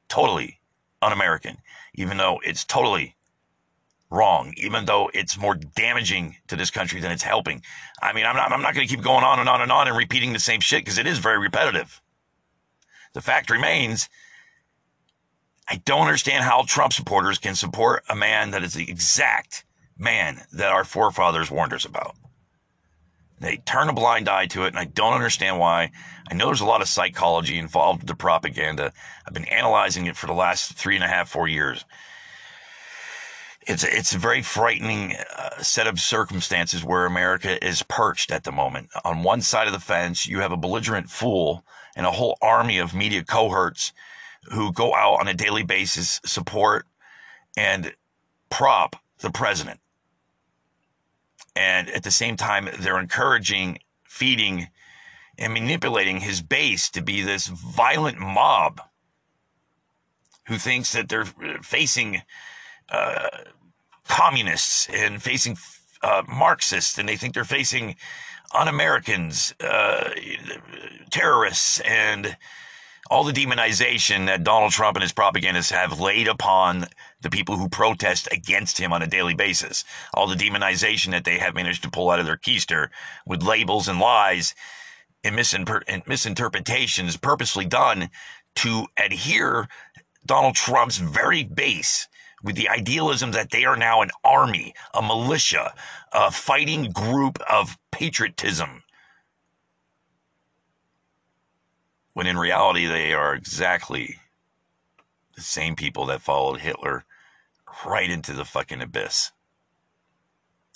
totally 0.07 0.59
un 1.01 1.11
American 1.11 1.57
even 1.99 2.15
though 2.15 2.39
it's 2.45 2.63
totally 2.63 3.15
wrong, 4.09 4.53
even 4.55 4.85
though 4.85 5.11
it's 5.13 5.37
more 5.37 5.55
damaging 5.55 6.37
to 6.47 6.55
this 6.55 6.71
country 6.71 7.01
than 7.01 7.11
it's 7.11 7.23
helping. 7.23 7.61
I 8.01 8.13
mean, 8.13 8.25
I'm 8.25 8.37
not, 8.37 8.53
I'm 8.53 8.61
not 8.61 8.73
going 8.73 8.87
to 8.87 8.95
keep 8.95 9.03
going 9.03 9.25
on 9.25 9.39
and 9.39 9.49
on 9.49 9.61
and 9.61 9.71
on 9.71 9.87
and 9.89 9.97
repeating 9.97 10.31
the 10.31 10.39
same 10.39 10.61
shit 10.61 10.83
because 10.83 10.97
it 10.97 11.05
is 11.05 11.19
very 11.19 11.37
repetitive. 11.37 12.01
The 13.13 13.21
fact 13.21 13.49
remains, 13.49 14.07
I 15.67 15.81
don't 15.83 16.01
understand 16.01 16.45
how 16.45 16.63
Trump 16.65 16.93
supporters 16.93 17.37
can 17.37 17.53
support 17.53 18.03
a 18.07 18.15
man 18.15 18.51
that 18.51 18.63
is 18.63 18.73
the 18.73 18.89
exact 18.89 19.65
man 19.99 20.41
that 20.53 20.71
our 20.71 20.85
forefathers 20.85 21.51
warned 21.51 21.73
us 21.73 21.85
about. 21.85 22.15
They 23.39 23.57
turn 23.57 23.89
a 23.89 23.93
blind 23.93 24.27
eye 24.27 24.47
to 24.47 24.63
it, 24.63 24.69
and 24.69 24.79
I 24.79 24.85
don't 24.85 25.13
understand 25.13 25.59
why. 25.59 25.91
I 26.29 26.33
know 26.33 26.47
there's 26.47 26.61
a 26.61 26.65
lot 26.65 26.81
of 26.81 26.87
psychology 26.87 27.57
involved 27.57 28.01
with 28.01 28.07
the 28.07 28.15
propaganda. 28.15 28.91
I've 29.25 29.33
been 29.33 29.45
analyzing 29.45 30.07
it 30.07 30.17
for 30.17 30.27
the 30.27 30.33
last 30.33 30.73
three 30.73 30.95
and 30.95 31.03
a 31.03 31.07
half, 31.07 31.29
four 31.29 31.47
years. 31.47 31.85
It's 33.61 33.83
a, 33.83 33.97
it's 33.97 34.13
a 34.13 34.17
very 34.17 34.41
frightening 34.41 35.15
uh, 35.37 35.61
set 35.61 35.87
of 35.87 35.99
circumstances 35.99 36.83
where 36.83 37.05
America 37.05 37.63
is 37.65 37.83
perched 37.83 38.31
at 38.31 38.43
the 38.43 38.51
moment. 38.51 38.89
On 39.05 39.23
one 39.23 39.41
side 39.41 39.67
of 39.67 39.73
the 39.73 39.79
fence, 39.79 40.27
you 40.27 40.39
have 40.39 40.51
a 40.51 40.57
belligerent 40.57 41.09
fool 41.09 41.63
and 41.95 42.05
a 42.05 42.11
whole 42.11 42.37
army 42.41 42.77
of 42.77 42.93
media 42.93 43.23
cohorts 43.23 43.93
who 44.51 44.73
go 44.73 44.95
out 44.95 45.19
on 45.19 45.27
a 45.27 45.33
daily 45.33 45.63
basis, 45.63 46.19
support 46.25 46.87
and 47.55 47.93
prop 48.49 48.95
the 49.19 49.29
president 49.29 49.79
and 51.55 51.89
at 51.89 52.03
the 52.03 52.11
same 52.11 52.37
time, 52.37 52.69
they're 52.79 52.99
encouraging, 52.99 53.79
feeding, 54.03 54.69
and 55.37 55.53
manipulating 55.53 56.19
his 56.19 56.41
base 56.41 56.89
to 56.91 57.01
be 57.01 57.21
this 57.21 57.47
violent 57.47 58.19
mob 58.19 58.81
who 60.47 60.57
thinks 60.57 60.93
that 60.93 61.09
they're 61.09 61.25
facing 61.61 62.21
uh, 62.89 63.29
communists 64.07 64.89
and 64.89 65.21
facing 65.21 65.57
uh, 66.01 66.23
Marxists, 66.27 66.97
and 66.97 67.07
they 67.07 67.15
think 67.15 67.33
they're 67.33 67.43
facing 67.43 67.95
un-Americans, 68.53 69.53
uh, 69.61 70.09
terrorists, 71.11 71.79
and 71.81 72.35
all 73.09 73.23
the 73.23 73.33
demonization 73.33 74.27
that 74.27 74.43
Donald 74.43 74.71
Trump 74.71 74.97
and 74.97 75.03
his 75.03 75.13
propagandists 75.13 75.71
have 75.71 75.99
laid 75.99 76.27
upon 76.27 76.85
the 77.21 77.29
people 77.29 77.57
who 77.57 77.69
protest 77.69 78.27
against 78.31 78.77
him 78.77 78.93
on 78.93 79.01
a 79.01 79.07
daily 79.07 79.33
basis, 79.35 79.83
all 80.13 80.27
the 80.27 80.35
demonization 80.35 81.11
that 81.11 81.25
they 81.25 81.39
have 81.39 81.55
managed 81.55 81.83
to 81.83 81.89
pull 81.91 82.09
out 82.11 82.19
of 82.19 82.25
their 82.25 82.37
keister 82.37 82.89
with 83.25 83.43
labels 83.43 83.87
and 83.87 83.99
lies 83.99 84.55
and, 85.23 85.35
misinter- 85.35 85.83
and 85.87 86.03
misinterpretations 86.07 87.17
purposely 87.17 87.65
done 87.65 88.09
to 88.55 88.87
adhere 88.97 89.67
Donald 90.25 90.55
Trump's 90.55 90.97
very 90.97 91.43
base 91.43 92.07
with 92.43 92.55
the 92.55 92.69
idealism 92.69 93.31
that 93.31 93.51
they 93.51 93.65
are 93.65 93.75
now 93.77 94.01
an 94.01 94.11
army, 94.23 94.73
a 94.93 95.01
militia, 95.01 95.73
a 96.13 96.31
fighting 96.31 96.91
group 96.91 97.39
of 97.51 97.77
patriotism. 97.91 98.83
When 102.19 102.27
in 102.27 102.37
reality, 102.37 102.85
they 102.85 103.13
are 103.13 103.33
exactly 103.33 104.19
the 105.37 105.41
same 105.41 105.77
people 105.77 106.05
that 106.07 106.21
followed 106.21 106.59
Hitler 106.59 107.05
right 107.85 108.09
into 108.09 108.33
the 108.33 108.43
fucking 108.43 108.81
abyss. 108.81 109.31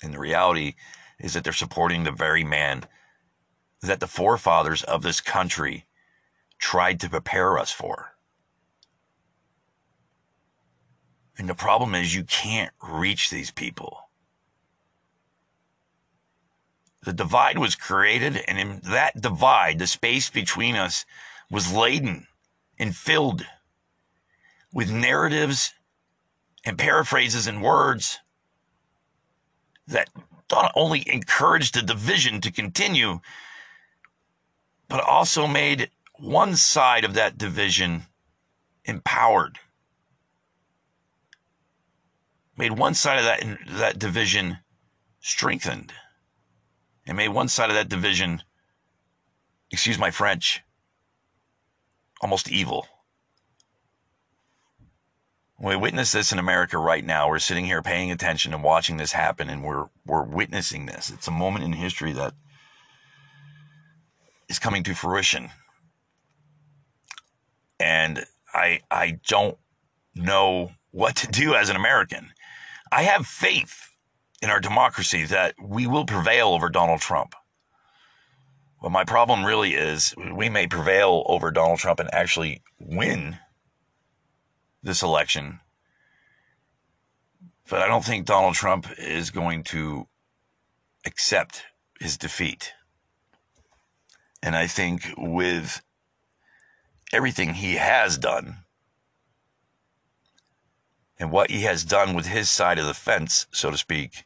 And 0.02 0.14
the 0.14 0.18
reality 0.18 0.76
is 1.20 1.34
that 1.34 1.44
they're 1.44 1.52
supporting 1.52 2.04
the 2.04 2.12
very 2.12 2.44
man 2.44 2.86
that 3.82 4.00
the 4.00 4.06
forefathers 4.06 4.84
of 4.84 5.02
this 5.02 5.20
country 5.20 5.84
tried 6.58 6.98
to 7.00 7.10
prepare 7.10 7.58
us 7.58 7.70
for. 7.70 8.12
And 11.36 11.46
the 11.46 11.54
problem 11.54 11.94
is, 11.94 12.14
you 12.14 12.24
can't 12.24 12.72
reach 12.82 13.28
these 13.28 13.50
people. 13.50 14.08
The 17.02 17.12
divide 17.12 17.58
was 17.58 17.74
created, 17.74 18.38
and 18.48 18.58
in 18.58 18.80
that 18.84 19.20
divide, 19.20 19.78
the 19.78 19.86
space 19.86 20.30
between 20.30 20.74
us 20.74 21.04
was 21.50 21.72
laden 21.72 22.26
and 22.78 22.94
filled 22.94 23.46
with 24.72 24.90
narratives 24.90 25.72
and 26.64 26.78
paraphrases 26.78 27.46
and 27.46 27.62
words 27.62 28.18
that 29.86 30.08
not 30.50 30.72
only 30.74 31.04
encouraged 31.08 31.74
the 31.74 31.82
division 31.82 32.40
to 32.40 32.50
continue, 32.50 33.20
but 34.88 35.00
also 35.00 35.46
made 35.46 35.90
one 36.18 36.56
side 36.56 37.04
of 37.04 37.14
that 37.14 37.36
division 37.38 38.04
empowered. 38.84 39.58
Made 42.56 42.72
one 42.78 42.94
side 42.94 43.18
of 43.18 43.24
that, 43.24 43.58
that 43.66 43.98
division 43.98 44.58
strengthened. 45.20 45.92
And 47.06 47.16
made 47.16 47.28
one 47.28 47.48
side 47.48 47.68
of 47.68 47.76
that 47.76 47.88
division, 47.88 48.42
excuse 49.70 49.98
my 49.98 50.10
French, 50.10 50.62
almost 52.24 52.50
evil. 52.50 52.86
We 55.60 55.76
witness 55.76 56.12
this 56.12 56.32
in 56.32 56.38
America 56.38 56.78
right 56.78 57.04
now. 57.04 57.28
We're 57.28 57.38
sitting 57.38 57.66
here 57.66 57.82
paying 57.82 58.10
attention 58.10 58.54
and 58.54 58.64
watching 58.64 58.96
this 58.96 59.12
happen, 59.12 59.50
and 59.50 59.62
we're 59.62 59.88
we're 60.06 60.24
witnessing 60.24 60.86
this. 60.86 61.10
It's 61.10 61.28
a 61.28 61.30
moment 61.30 61.66
in 61.66 61.74
history 61.74 62.12
that 62.12 62.32
is 64.48 64.58
coming 64.58 64.82
to 64.84 64.94
fruition. 64.94 65.50
And 67.78 68.24
I 68.54 68.80
I 68.90 69.18
don't 69.26 69.58
know 70.14 70.72
what 70.92 71.16
to 71.16 71.26
do 71.26 71.54
as 71.54 71.68
an 71.68 71.76
American. 71.76 72.30
I 72.90 73.02
have 73.02 73.26
faith 73.26 73.90
in 74.40 74.48
our 74.48 74.60
democracy 74.60 75.24
that 75.24 75.56
we 75.62 75.86
will 75.86 76.06
prevail 76.06 76.48
over 76.48 76.70
Donald 76.70 77.00
Trump. 77.00 77.34
But 78.84 78.92
my 78.92 79.04
problem 79.04 79.46
really 79.46 79.72
is 79.72 80.14
we 80.14 80.50
may 80.50 80.66
prevail 80.66 81.24
over 81.24 81.50
Donald 81.50 81.78
Trump 81.78 82.00
and 82.00 82.12
actually 82.12 82.60
win 82.78 83.38
this 84.82 85.02
election. 85.02 85.60
But 87.70 87.80
I 87.80 87.86
don't 87.86 88.04
think 88.04 88.26
Donald 88.26 88.56
Trump 88.56 88.86
is 88.98 89.30
going 89.30 89.64
to 89.64 90.06
accept 91.06 91.62
his 91.98 92.18
defeat. 92.18 92.74
And 94.42 94.54
I 94.54 94.66
think 94.66 95.14
with 95.16 95.80
everything 97.10 97.54
he 97.54 97.76
has 97.76 98.18
done 98.18 98.64
and 101.18 101.30
what 101.30 101.50
he 101.50 101.62
has 101.62 101.84
done 101.84 102.14
with 102.14 102.26
his 102.26 102.50
side 102.50 102.78
of 102.78 102.84
the 102.84 102.92
fence, 102.92 103.46
so 103.50 103.70
to 103.70 103.78
speak, 103.78 104.24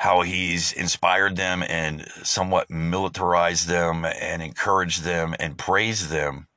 how 0.00 0.22
he's 0.22 0.72
inspired 0.72 1.36
them 1.36 1.62
and 1.62 2.08
somewhat 2.22 2.70
militarized 2.70 3.68
them 3.68 4.06
and 4.06 4.40
encouraged 4.40 5.02
them 5.02 5.34
and 5.38 5.58
praised 5.58 6.08
them 6.08 6.48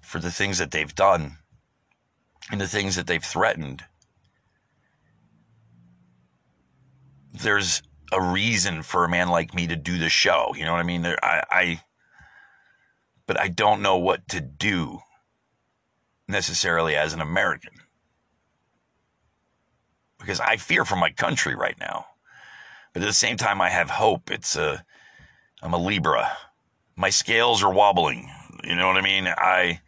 for 0.00 0.18
the 0.18 0.32
things 0.32 0.58
that 0.58 0.72
they've 0.72 0.96
done 0.96 1.36
and 2.50 2.60
the 2.60 2.66
things 2.66 2.96
that 2.96 3.06
they've 3.06 3.22
threatened. 3.22 3.84
There's 7.32 7.84
a 8.12 8.20
reason 8.20 8.82
for 8.82 9.04
a 9.04 9.08
man 9.08 9.28
like 9.28 9.54
me 9.54 9.68
to 9.68 9.76
do 9.76 9.96
the 9.96 10.08
show. 10.08 10.52
You 10.56 10.64
know 10.64 10.72
what 10.72 10.80
I 10.80 10.82
mean? 10.82 11.02
There, 11.02 11.24
I, 11.24 11.44
I, 11.48 11.82
but 13.28 13.38
I 13.38 13.46
don't 13.46 13.80
know 13.80 13.96
what 13.96 14.26
to 14.30 14.40
do 14.40 14.98
necessarily 16.26 16.96
as 16.96 17.12
an 17.12 17.20
American 17.20 17.74
because 20.18 20.40
I 20.40 20.56
fear 20.56 20.84
for 20.84 20.96
my 20.96 21.10
country 21.10 21.54
right 21.54 21.78
now. 21.78 22.06
But 22.92 23.02
at 23.02 23.06
the 23.06 23.12
same 23.12 23.36
time, 23.36 23.60
I 23.60 23.70
have 23.70 23.90
hope. 23.90 24.30
It's 24.30 24.56
a, 24.56 24.84
I'm 25.62 25.74
a 25.74 25.78
Libra. 25.78 26.36
My 26.96 27.10
scales 27.10 27.62
are 27.62 27.72
wobbling. 27.72 28.30
You 28.64 28.74
know 28.74 28.88
what 28.88 28.96
I 28.96 29.02
mean? 29.02 29.26
I, 29.26 29.80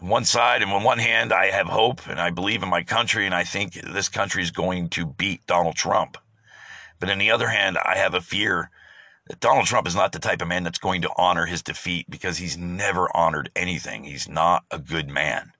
on 0.00 0.08
one 0.08 0.24
side 0.24 0.62
and 0.62 0.70
on 0.70 0.84
one 0.84 0.98
hand, 0.98 1.32
I 1.32 1.46
have 1.46 1.66
hope 1.66 2.06
and 2.06 2.20
I 2.20 2.30
believe 2.30 2.62
in 2.62 2.68
my 2.68 2.82
country 2.82 3.26
and 3.26 3.34
I 3.34 3.44
think 3.44 3.74
this 3.74 4.08
country 4.08 4.42
is 4.42 4.50
going 4.50 4.88
to 4.90 5.06
beat 5.06 5.46
Donald 5.46 5.74
Trump. 5.74 6.16
But 7.00 7.10
on 7.10 7.18
the 7.18 7.30
other 7.30 7.48
hand, 7.48 7.78
I 7.78 7.96
have 7.96 8.14
a 8.14 8.20
fear 8.20 8.70
that 9.28 9.40
Donald 9.40 9.66
Trump 9.66 9.86
is 9.86 9.94
not 9.94 10.12
the 10.12 10.18
type 10.18 10.42
of 10.42 10.48
man 10.48 10.64
that's 10.64 10.78
going 10.78 11.02
to 11.02 11.10
honor 11.16 11.46
his 11.46 11.62
defeat 11.62 12.06
because 12.08 12.38
he's 12.38 12.56
never 12.56 13.14
honored 13.16 13.50
anything. 13.54 14.04
He's 14.04 14.28
not 14.28 14.64
a 14.70 14.78
good 14.78 15.08
man. 15.08 15.52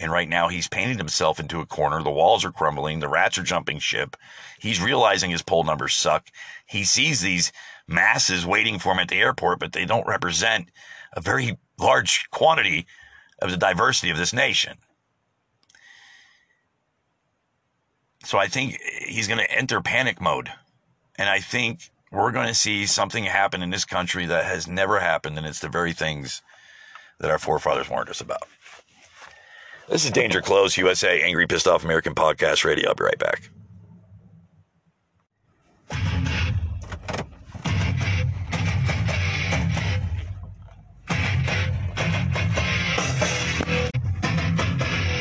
And 0.00 0.10
right 0.10 0.28
now, 0.28 0.48
he's 0.48 0.66
painted 0.66 0.98
himself 0.98 1.38
into 1.38 1.60
a 1.60 1.66
corner. 1.66 2.02
The 2.02 2.10
walls 2.10 2.44
are 2.44 2.50
crumbling. 2.50 2.98
The 2.98 3.08
rats 3.08 3.38
are 3.38 3.44
jumping 3.44 3.78
ship. 3.78 4.16
He's 4.58 4.82
realizing 4.82 5.30
his 5.30 5.42
poll 5.42 5.62
numbers 5.62 5.94
suck. 5.94 6.28
He 6.66 6.84
sees 6.84 7.20
these 7.20 7.52
masses 7.86 8.44
waiting 8.44 8.78
for 8.78 8.92
him 8.92 8.98
at 8.98 9.08
the 9.08 9.20
airport, 9.20 9.60
but 9.60 9.72
they 9.72 9.84
don't 9.84 10.06
represent 10.06 10.68
a 11.12 11.20
very 11.20 11.56
large 11.78 12.28
quantity 12.30 12.86
of 13.40 13.50
the 13.50 13.56
diversity 13.56 14.10
of 14.10 14.16
this 14.16 14.32
nation. 14.32 14.78
So 18.24 18.38
I 18.38 18.48
think 18.48 18.80
he's 19.06 19.28
going 19.28 19.38
to 19.38 19.50
enter 19.50 19.80
panic 19.80 20.20
mode. 20.20 20.50
And 21.16 21.28
I 21.28 21.40
think 21.40 21.90
we're 22.10 22.32
going 22.32 22.48
to 22.48 22.54
see 22.54 22.86
something 22.86 23.24
happen 23.24 23.62
in 23.62 23.70
this 23.70 23.84
country 23.84 24.26
that 24.26 24.44
has 24.44 24.66
never 24.66 24.98
happened. 24.98 25.36
And 25.36 25.46
it's 25.46 25.60
the 25.60 25.68
very 25.68 25.92
things 25.92 26.42
that 27.20 27.30
our 27.30 27.38
forefathers 27.38 27.88
warned 27.88 28.08
us 28.08 28.20
about. 28.20 28.42
This 29.86 30.06
is 30.06 30.10
Danger 30.12 30.40
Close, 30.40 30.78
USA, 30.78 31.20
Angry 31.20 31.46
Pissed 31.46 31.68
Off 31.68 31.84
American 31.84 32.14
Podcast 32.14 32.64
Radio. 32.64 32.88
I'll 32.88 32.94
be 32.94 33.04
right 33.04 33.18
back. 33.18 33.50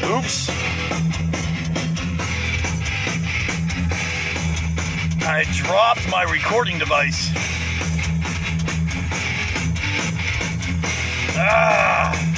Oops. 0.05 0.49
I 5.25 5.43
dropped 5.57 6.09
my 6.09 6.23
recording 6.23 6.79
device. 6.79 7.31
Ah! 11.35 12.32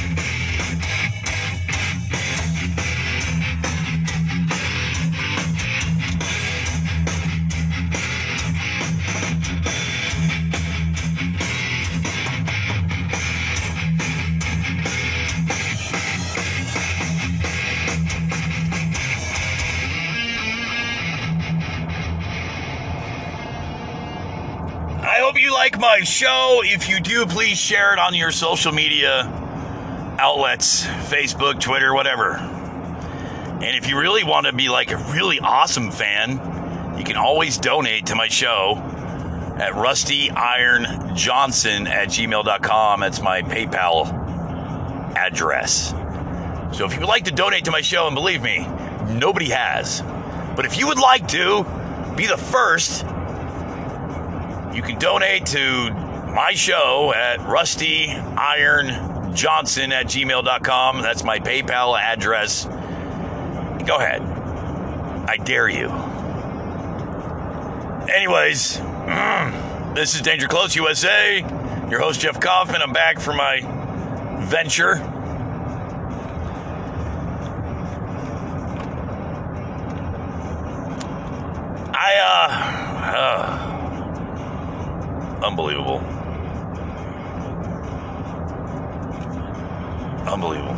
Like 25.65 25.80
my 25.80 26.01
show. 26.01 26.62
If 26.63 26.89
you 26.89 26.99
do, 26.99 27.25
please 27.25 27.58
share 27.58 27.91
it 27.91 27.97
on 27.97 28.13
your 28.13 28.30
social 28.30 28.71
media 28.71 29.23
outlets 30.19 30.86
Facebook, 30.86 31.60
Twitter, 31.60 31.91
whatever. 31.91 32.36
And 32.36 33.75
if 33.75 33.89
you 33.89 33.99
really 33.99 34.23
want 34.23 34.45
to 34.45 34.54
be 34.54 34.69
like 34.69 34.91
a 34.91 34.97
really 35.12 35.39
awesome 35.39 35.89
fan, 35.89 36.34
you 36.99 37.04
can 37.04 37.17
always 37.17 37.58
donate 37.58 38.06
to 38.08 38.15
my 38.15 38.28
show 38.28 38.75
at 39.58 39.73
rustyironjohnson 39.73 41.89
at 41.89 42.10
gmail.com. 42.10 42.99
That's 42.99 43.21
my 43.21 43.41
PayPal 43.41 44.06
address. 45.15 45.89
So 46.78 46.86
if 46.86 46.93
you 46.93 46.99
would 46.99 47.10
like 47.10 47.23
to 47.23 47.32
donate 47.32 47.65
to 47.65 47.71
my 47.71 47.82
show, 47.82 48.06
and 48.06 48.13
believe 48.13 48.43
me, 48.43 48.67
nobody 49.10 49.49
has. 49.49 50.04
But 50.56 50.65
if 50.65 50.78
you 50.78 50.86
would 50.86 50.99
like 50.99 51.28
to 51.30 51.65
be 52.15 52.28
the 52.28 52.38
first, 52.38 53.04
you 54.76 54.82
can 54.82 55.00
donate 55.00 55.46
to 55.48 55.90
my 56.34 56.52
show 56.54 57.14
at 57.16 57.40
rustyironjohnson 57.40 59.92
at 59.92 60.06
gmail.com. 60.08 61.02
That's 61.02 61.24
my 61.24 61.40
PayPal 61.40 61.98
address. 61.98 62.66
Go 63.86 63.96
ahead. 63.98 64.22
I 64.22 65.38
dare 65.38 65.70
you. 65.70 65.88
Anyways, 68.14 68.78
mm, 68.78 69.96
this 69.96 70.14
is 70.14 70.22
Danger 70.22 70.48
Close 70.48 70.76
USA. 70.76 71.40
Your 71.90 72.02
host, 72.02 72.20
Jeff 72.20 72.42
Kaufman. 72.42 72.82
I'm 72.82 72.94
back 72.94 73.20
for 73.20 73.34
my 73.34 73.62
venture. 74.42 74.96
Unbelievable. 85.46 86.00
Unbelievable. 90.28 90.74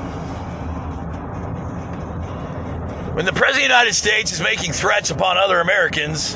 When 3.16 3.26
the 3.26 3.34
President 3.34 3.50
of 3.50 3.56
the 3.56 3.62
United 3.62 3.94
States 3.94 4.32
is 4.32 4.42
making 4.42 4.74
threats 4.74 5.10
upon 5.10 5.38
other 5.38 5.60
Americans, 5.60 6.36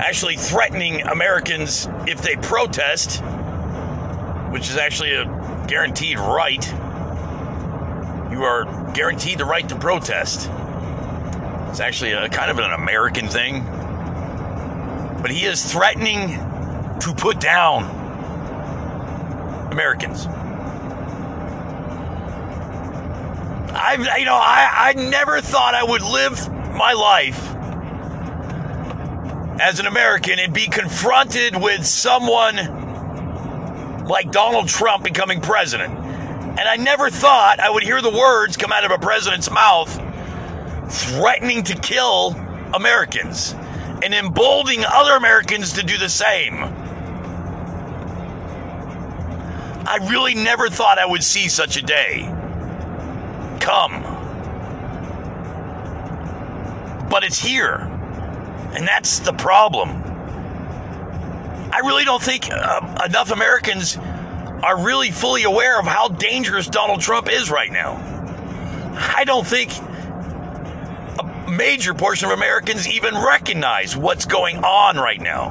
actually 0.00 0.36
threatening 0.36 1.02
Americans 1.02 1.86
if 2.06 2.22
they 2.22 2.34
protest, 2.36 3.20
which 4.50 4.70
is 4.70 4.76
actually 4.76 5.14
a 5.14 5.24
guaranteed 5.68 6.18
right, 6.18 6.66
you 8.32 8.42
are 8.42 8.64
guaranteed 8.94 9.38
the 9.38 9.44
right 9.44 9.68
to 9.68 9.76
protest. 9.76 10.50
It's 11.68 11.80
actually 11.80 12.12
a 12.12 12.28
kind 12.28 12.50
of 12.50 12.58
an 12.58 12.72
American 12.72 13.28
thing. 13.28 13.64
But 15.20 15.30
he 15.30 15.44
is 15.44 15.64
threatening 15.64 16.38
to 17.00 17.14
put 17.14 17.40
down 17.40 17.84
Americans. 19.72 20.26
I've, 23.76 24.00
you 24.18 24.24
know, 24.24 24.34
I, 24.34 24.68
I 24.72 24.92
never 24.94 25.40
thought 25.40 25.74
I 25.74 25.84
would 25.84 26.02
live 26.02 26.48
my 26.74 26.92
life 26.92 27.54
as 29.60 29.78
an 29.80 29.86
American 29.86 30.38
and 30.38 30.52
be 30.52 30.66
confronted 30.66 31.60
with 31.60 31.84
someone 31.84 32.56
like 34.06 34.30
Donald 34.30 34.68
Trump 34.68 35.04
becoming 35.04 35.40
president. 35.40 35.92
And 35.94 36.60
I 36.60 36.76
never 36.76 37.10
thought 37.10 37.58
I 37.58 37.70
would 37.70 37.82
hear 37.82 38.00
the 38.00 38.10
words 38.10 38.56
come 38.56 38.72
out 38.72 38.84
of 38.84 38.90
a 38.90 38.98
president's 38.98 39.50
mouth 39.50 39.92
threatening 40.88 41.64
to 41.64 41.74
kill 41.74 42.30
Americans 42.74 43.54
and 44.02 44.14
emboldening 44.14 44.84
other 44.84 45.16
Americans 45.16 45.72
to 45.74 45.82
do 45.82 45.98
the 45.98 46.08
same. 46.08 46.83
I 49.86 49.96
really 50.10 50.34
never 50.34 50.68
thought 50.70 50.98
I 50.98 51.06
would 51.06 51.22
see 51.22 51.48
such 51.48 51.76
a 51.76 51.82
day 51.82 52.22
come. 53.60 54.02
But 57.08 57.24
it's 57.24 57.38
here. 57.38 57.76
And 58.74 58.86
that's 58.86 59.20
the 59.20 59.32
problem. 59.32 59.90
I 61.72 61.80
really 61.84 62.04
don't 62.04 62.22
think 62.22 62.50
uh, 62.50 63.02
enough 63.04 63.30
Americans 63.30 63.96
are 63.96 64.82
really 64.84 65.10
fully 65.10 65.42
aware 65.42 65.78
of 65.78 65.86
how 65.86 66.08
dangerous 66.08 66.66
Donald 66.66 67.00
Trump 67.00 67.30
is 67.30 67.50
right 67.50 67.70
now. 67.70 68.00
I 68.96 69.24
don't 69.24 69.46
think 69.46 69.70
a 71.18 71.50
major 71.50 71.94
portion 71.94 72.30
of 72.30 72.38
Americans 72.38 72.88
even 72.88 73.14
recognize 73.14 73.96
what's 73.96 74.24
going 74.24 74.58
on 74.64 74.96
right 74.96 75.20
now, 75.20 75.50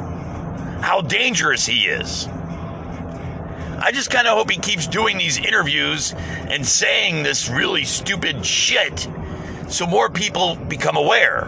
how 0.81 1.01
dangerous 1.01 1.65
he 1.65 1.85
is. 1.85 2.27
I 3.83 3.91
just 3.91 4.09
kind 4.09 4.27
of 4.27 4.37
hope 4.37 4.49
he 4.49 4.57
keeps 4.57 4.87
doing 4.87 5.17
these 5.17 5.37
interviews 5.37 6.13
and 6.13 6.65
saying 6.65 7.23
this 7.23 7.49
really 7.49 7.83
stupid 7.83 8.45
shit 8.45 9.09
so 9.67 9.85
more 9.85 10.09
people 10.09 10.55
become 10.55 10.95
aware. 10.95 11.47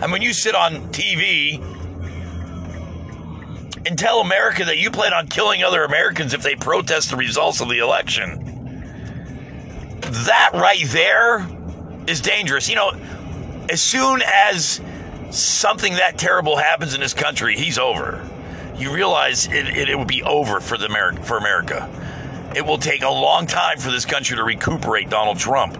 And 0.00 0.12
when 0.12 0.22
you 0.22 0.32
sit 0.32 0.54
on 0.54 0.74
TV 0.92 1.60
and 3.84 3.98
tell 3.98 4.20
America 4.20 4.64
that 4.64 4.78
you 4.78 4.92
plan 4.92 5.12
on 5.12 5.26
killing 5.26 5.64
other 5.64 5.82
Americans 5.82 6.34
if 6.34 6.44
they 6.44 6.54
protest 6.54 7.10
the 7.10 7.16
results 7.16 7.60
of 7.60 7.68
the 7.68 7.78
election, 7.78 8.38
that 10.02 10.50
right 10.54 10.86
there 10.86 11.44
is 12.06 12.20
dangerous. 12.20 12.68
You 12.68 12.76
know, 12.76 12.90
as 13.68 13.82
soon 13.82 14.22
as 14.24 14.80
something 15.32 15.94
that 15.94 16.16
terrible 16.16 16.56
happens 16.56 16.94
in 16.94 17.00
this 17.00 17.12
country, 17.12 17.56
he's 17.56 17.76
over 17.76 18.24
you 18.76 18.92
realize 18.92 19.46
it, 19.46 19.68
it, 19.68 19.88
it 19.88 19.98
would 19.98 20.08
be 20.08 20.22
over 20.22 20.60
for 20.60 20.76
the 20.76 20.86
America, 20.86 21.22
for 21.22 21.36
America. 21.36 21.88
It 22.54 22.66
will 22.66 22.78
take 22.78 23.02
a 23.02 23.10
long 23.10 23.46
time 23.46 23.78
for 23.78 23.90
this 23.90 24.04
country 24.04 24.36
to 24.36 24.44
recuperate 24.44 25.08
Donald 25.08 25.38
Trump 25.38 25.78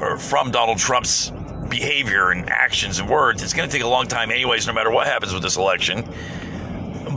or 0.00 0.16
from 0.16 0.50
Donald 0.50 0.78
Trump's 0.78 1.30
behavior 1.68 2.30
and 2.30 2.48
actions 2.48 2.98
and 2.98 3.08
words. 3.08 3.42
It's 3.42 3.52
going 3.52 3.68
to 3.68 3.72
take 3.72 3.84
a 3.84 3.88
long 3.88 4.06
time, 4.06 4.30
anyways, 4.30 4.66
no 4.66 4.72
matter 4.72 4.90
what 4.90 5.06
happens 5.06 5.34
with 5.34 5.42
this 5.42 5.56
election. 5.56 6.08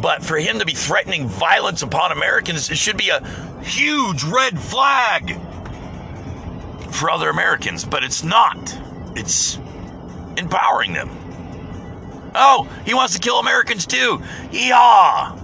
But 0.02 0.24
for 0.24 0.38
him 0.38 0.60
to 0.60 0.66
be 0.66 0.74
threatening 0.74 1.28
violence 1.28 1.82
upon 1.84 2.12
Americans, 2.12 2.70
it 2.70 2.78
should 2.78 2.98
be 2.98 3.10
a 3.10 3.26
huge 3.62 4.24
red 4.24 4.60
flag 4.60 5.40
for 6.92 7.10
other 7.10 7.30
Americans. 7.30 7.86
But 7.86 8.04
it's 8.04 8.24
not, 8.24 8.78
it's 9.16 9.58
empowering 10.38 10.94
them. 10.94 11.21
Oh, 12.34 12.70
he 12.86 12.94
wants 12.94 13.14
to 13.14 13.20
kill 13.20 13.40
Americans 13.40 13.86
too. 13.86 14.22
Yeehaw! 14.52 15.38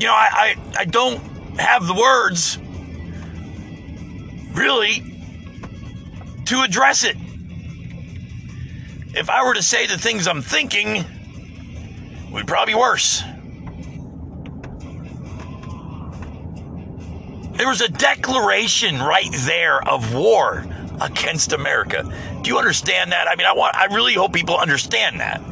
You 0.00 0.06
know, 0.06 0.12
I, 0.12 0.28
I, 0.32 0.56
I 0.80 0.84
don't 0.84 1.18
have 1.58 1.86
the 1.86 1.94
words 1.94 2.58
really 4.52 5.02
to 6.46 6.62
address 6.62 7.04
it. 7.04 7.16
If 9.16 9.30
I 9.30 9.44
were 9.44 9.54
to 9.54 9.62
say 9.62 9.86
the 9.86 9.96
things 9.96 10.26
I'm 10.26 10.42
thinking, 10.42 10.96
it 10.96 12.32
would 12.32 12.46
probably 12.46 12.74
be 12.74 12.78
worse. 12.78 13.22
There 17.56 17.68
was 17.68 17.80
a 17.80 17.88
declaration 17.88 18.98
right 18.98 19.30
there 19.32 19.80
of 19.88 20.12
war 20.12 20.66
against 21.00 21.52
America. 21.52 22.04
Do 22.44 22.50
you 22.50 22.58
understand 22.58 23.12
that? 23.12 23.26
I 23.26 23.36
mean, 23.36 23.46
I 23.46 23.54
want 23.54 23.74
I 23.74 23.86
really 23.86 24.12
hope 24.12 24.34
people 24.34 24.58
understand 24.58 25.20
that. 25.20 25.42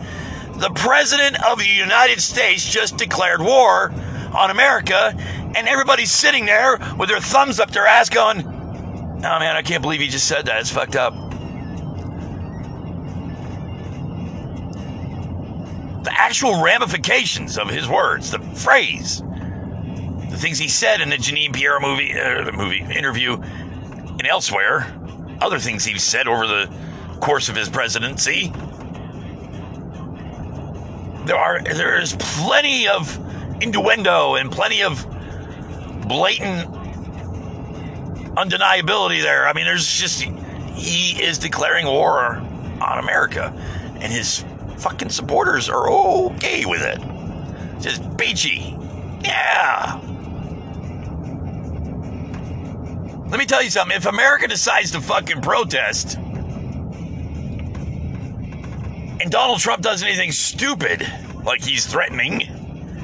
The 0.57 0.69
president 0.75 1.43
of 1.43 1.59
the 1.59 1.67
United 1.67 2.21
States 2.21 2.69
just 2.69 2.99
declared 2.99 3.41
war 3.41 3.91
on 4.37 4.51
America, 4.51 5.15
and 5.57 5.67
everybody's 5.69 6.13
sitting 6.13 6.45
there 6.45 6.79
with 6.99 7.09
their 7.09 7.21
thumbs 7.21 7.59
up 7.59 7.71
their 7.71 7.87
ass 7.87 8.11
going, 8.11 8.45
"Oh 8.45 9.21
man, 9.39 9.57
I 9.57 9.63
can't 9.63 9.81
believe 9.81 10.01
he 10.01 10.09
just 10.09 10.29
said 10.29 10.45
that. 10.47 10.61
It's 10.61 10.71
fucked 10.71 10.95
up." 10.95 11.15
The 16.05 16.13
actual 16.13 16.63
ramifications 16.63 17.57
of 17.57 17.71
his 17.71 17.89
words, 17.89 18.33
the 18.33 18.39
phrase, 18.39 19.23
the 20.29 20.37
things 20.37 20.59
he 20.59 20.69
said 20.69 21.01
in 21.01 21.09
the 21.09 21.17
Jeanine 21.17 21.55
Pirro 21.55 21.81
movie, 21.81 22.13
uh, 22.13 22.53
movie 22.53 22.81
interview, 22.81 23.41
and 23.41 24.27
elsewhere, 24.27 24.87
other 25.43 25.59
things 25.59 25.85
he's 25.85 26.03
said 26.03 26.29
over 26.29 26.47
the 26.47 26.71
course 27.21 27.49
of 27.49 27.57
his 27.57 27.69
presidency. 27.69 28.53
There 31.27 31.37
are 31.37 31.63
there 31.63 32.01
is 32.01 32.17
plenty 32.19 32.89
of 32.89 33.19
innuendo 33.63 34.35
and 34.35 34.51
plenty 34.51 34.83
of 34.83 35.07
blatant 36.09 36.69
undeniability 38.37 39.23
there. 39.23 39.47
I 39.47 39.53
mean, 39.53 39.65
there's 39.65 39.87
just 39.87 40.23
he 40.23 41.23
is 41.23 41.39
declaring 41.39 41.87
war 41.87 42.37
on 42.81 42.99
America, 42.99 43.53
and 44.01 44.13
his 44.13 44.45
fucking 44.79 45.11
supporters 45.11 45.69
are 45.69 45.91
okay 45.91 46.65
with 46.65 46.83
it. 46.83 47.01
Just 47.81 48.17
beachy, 48.17 48.77
yeah. 49.23 50.01
Let 53.33 53.39
me 53.39 53.47
tell 53.47 53.63
you 53.63 53.71
something. 53.71 53.97
If 53.97 54.05
America 54.05 54.47
decides 54.47 54.91
to 54.91 55.01
fucking 55.01 55.41
protest, 55.41 56.19
and 59.23 59.31
Donald 59.31 59.59
Trump 59.59 59.81
does 59.83 60.03
anything 60.03 60.33
stupid, 60.33 61.11
like 61.43 61.65
he's 61.65 61.87
threatening, 61.87 62.43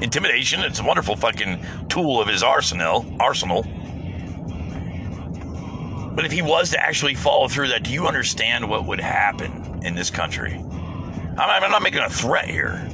intimidation, 0.03 0.59
it's 0.59 0.81
a 0.81 0.83
wonderful 0.83 1.15
fucking 1.15 1.65
tool 1.87 2.21
of 2.21 2.27
his 2.27 2.43
arsenal. 2.43 3.11
Arsenal. 3.19 3.63
But 6.13 6.25
if 6.25 6.31
he 6.31 6.43
was 6.43 6.69
to 6.71 6.79
actually 6.79 7.15
follow 7.15 7.47
through 7.47 7.69
that, 7.69 7.81
do 7.81 7.91
you 7.91 8.05
understand 8.05 8.69
what 8.69 8.85
would 8.85 8.99
happen 8.99 9.81
in 9.83 9.95
this 9.95 10.11
country? 10.11 10.53
I'm, 10.53 11.63
I'm 11.63 11.71
not 11.71 11.81
making 11.81 12.01
a 12.01 12.09
threat 12.09 12.47
here. 12.47 12.87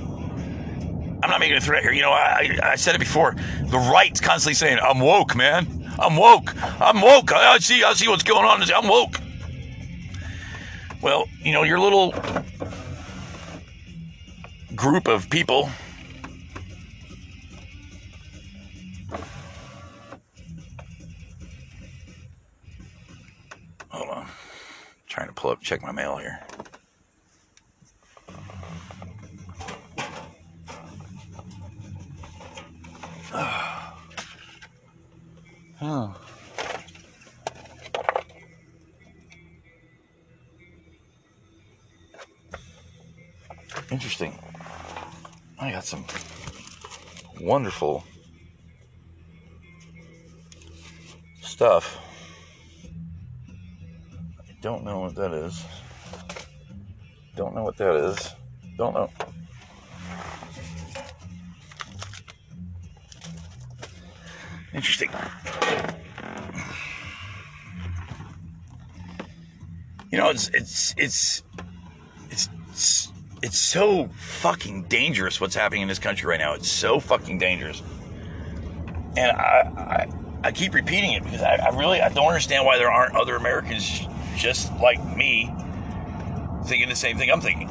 I'm 1.22 1.30
not 1.30 1.42
making 1.42 1.58
a 1.58 1.62
threat 1.62 1.84
here. 1.84 1.92
You 1.92 2.04
know, 2.04 2.12
I, 2.12 2.58
I 2.64 2.76
said 2.76 2.96
it 2.96 3.00
before. 3.00 3.36
The 3.66 3.78
right's 3.78 4.22
constantly 4.22 4.54
saying, 4.54 4.80
I'm 4.82 5.02
woke, 5.02 5.36
man. 5.36 5.85
I'm 6.00 6.16
woke. 6.16 6.54
I'm 6.82 7.02
woke. 7.02 7.32
I, 7.32 7.54
I 7.54 7.58
see. 7.60 7.84
I 7.84 7.94
see 7.94 8.08
what's 8.08 8.24
going 8.24 8.46
on. 8.46 8.62
I'm 8.72 8.88
woke. 8.88 9.20
Well, 11.02 11.26
you 11.42 11.54
know, 11.54 11.64
your 11.64 11.80
little 11.80 12.14
group 14.76 15.08
of 15.08 15.30
people 15.30 15.70
Hold 23.96 24.10
on. 24.10 24.24
I'm 24.24 24.30
trying 25.08 25.28
to 25.28 25.34
pull 25.34 25.52
up, 25.52 25.62
check 25.62 25.82
my 25.82 25.94
mail 25.94 26.18
here. 26.18 26.42
Oh. 35.82 36.16
Interesting. 43.92 44.38
I 45.60 45.72
got 45.72 45.86
some 45.86 46.06
wonderful 47.42 48.04
stuff. 51.42 51.98
I 54.40 54.54
don't 54.62 54.84
know 54.84 55.00
what 55.00 55.16
that 55.16 55.34
is. 55.34 55.64
Don't 57.36 57.54
know 57.54 57.64
what 57.64 57.78
that 57.78 57.96
is. 57.96 58.34
Don't 58.78 58.94
know. 58.94 59.10
Interesting. 64.76 65.10
You 70.12 70.18
know, 70.18 70.30
it's 70.30 70.50
it's 70.50 70.94
it's 70.98 71.44
it's 72.30 72.50
it's 73.42 73.58
so 73.58 74.10
fucking 74.18 74.84
dangerous 74.84 75.40
what's 75.40 75.56
happening 75.56 75.82
in 75.82 75.88
this 75.88 76.00
country 76.00 76.28
right 76.28 76.40
now. 76.40 76.54
It's 76.56 76.70
so 76.70 77.00
fucking 77.00 77.38
dangerous. 77.38 77.82
And 79.16 79.32
I 79.32 79.72
I, 79.78 80.08
I 80.44 80.52
keep 80.52 80.74
repeating 80.74 81.14
it 81.14 81.24
because 81.24 81.42
I, 81.42 81.56
I 81.56 81.70
really 81.70 82.02
I 82.02 82.10
don't 82.10 82.28
understand 82.28 82.66
why 82.66 82.78
there 82.78 82.92
aren't 82.92 83.16
other 83.16 83.38
Americans 83.38 84.02
just 84.36 84.74
like 84.82 85.04
me 85.16 85.54
thinking 86.66 86.90
the 86.90 86.96
same 86.96 87.18
thing 87.18 87.32
I'm 87.32 87.40
thinking. 87.40 87.70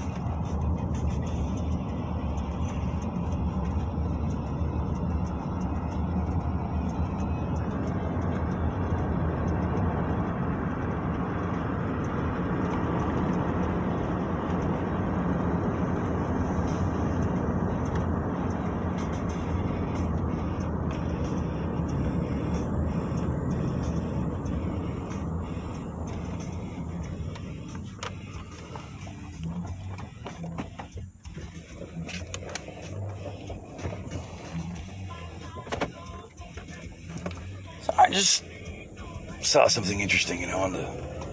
Saw 39.55 39.69
something 39.69 40.01
interesting 40.01 40.43
and 40.43 40.51
I 40.51 40.57
wanted 40.57 40.79
to. 40.79 41.24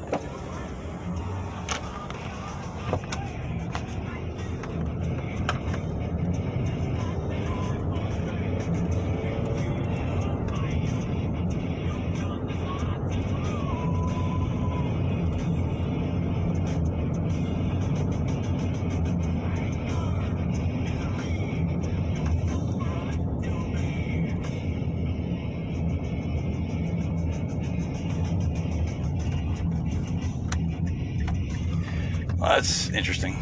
That's 32.56 32.90
interesting. 32.90 33.34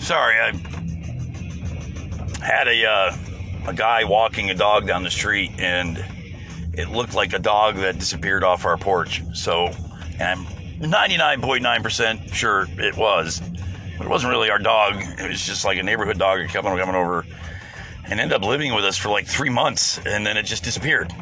Sorry, 0.00 0.38
I 0.38 0.52
had 2.40 2.68
a 2.68 2.86
uh, 2.86 3.16
a 3.66 3.74
guy 3.74 4.04
walking 4.04 4.50
a 4.50 4.54
dog 4.54 4.86
down 4.86 5.02
the 5.02 5.10
street, 5.10 5.50
and 5.58 5.98
it 6.72 6.90
looked 6.90 7.14
like 7.14 7.32
a 7.32 7.40
dog 7.40 7.74
that 7.76 7.98
disappeared 7.98 8.44
off 8.44 8.64
our 8.64 8.76
porch. 8.76 9.24
So, 9.34 9.72
and 10.20 10.22
I'm 10.22 10.46
99.9% 10.80 12.32
sure 12.32 12.68
it 12.78 12.96
was. 12.96 13.42
It 14.08 14.10
wasn't 14.10 14.30
really 14.30 14.48
our 14.48 14.58
dog. 14.58 15.02
It 15.18 15.28
was 15.28 15.44
just 15.44 15.66
like 15.66 15.76
a 15.76 15.82
neighborhood 15.82 16.18
dog 16.18 16.38
that 16.38 16.48
kept 16.48 16.66
on 16.66 16.78
coming 16.78 16.94
over 16.94 17.26
and 18.06 18.18
ended 18.18 18.32
up 18.32 18.42
living 18.42 18.74
with 18.74 18.82
us 18.82 18.96
for 18.96 19.10
like 19.10 19.26
three 19.26 19.50
months, 19.50 19.98
and 20.06 20.24
then 20.24 20.38
it 20.38 20.44
just 20.44 20.64
disappeared. 20.64 21.12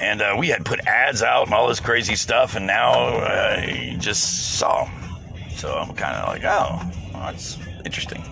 And 0.00 0.22
uh, 0.22 0.36
we 0.38 0.46
had 0.46 0.64
put 0.64 0.78
ads 0.86 1.24
out 1.24 1.46
and 1.46 1.54
all 1.54 1.66
this 1.66 1.80
crazy 1.80 2.14
stuff, 2.14 2.54
and 2.54 2.68
now 2.68 2.92
uh, 2.92 3.66
you 3.66 3.98
just 3.98 4.58
saw 4.60 4.84
him. 4.84 5.18
So 5.50 5.72
I'm 5.72 5.92
kind 5.96 6.14
of 6.14 6.28
like, 6.28 6.44
oh, 6.44 6.88
well, 7.12 7.32
that's 7.32 7.58
interesting. 7.84 8.22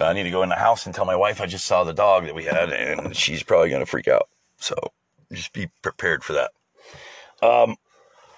So 0.00 0.06
I 0.06 0.14
need 0.14 0.22
to 0.22 0.30
go 0.30 0.42
in 0.42 0.48
the 0.48 0.54
house 0.54 0.86
and 0.86 0.94
tell 0.94 1.04
my 1.04 1.14
wife 1.14 1.42
I 1.42 1.46
just 1.46 1.66
saw 1.66 1.84
the 1.84 1.92
dog 1.92 2.24
that 2.24 2.34
we 2.34 2.44
had, 2.44 2.72
and 2.72 3.14
she's 3.14 3.42
probably 3.42 3.68
going 3.68 3.82
to 3.82 3.86
freak 3.86 4.08
out. 4.08 4.30
So 4.56 4.74
just 5.30 5.52
be 5.52 5.68
prepared 5.82 6.24
for 6.24 6.32
that. 6.32 6.52
Um, 7.42 7.76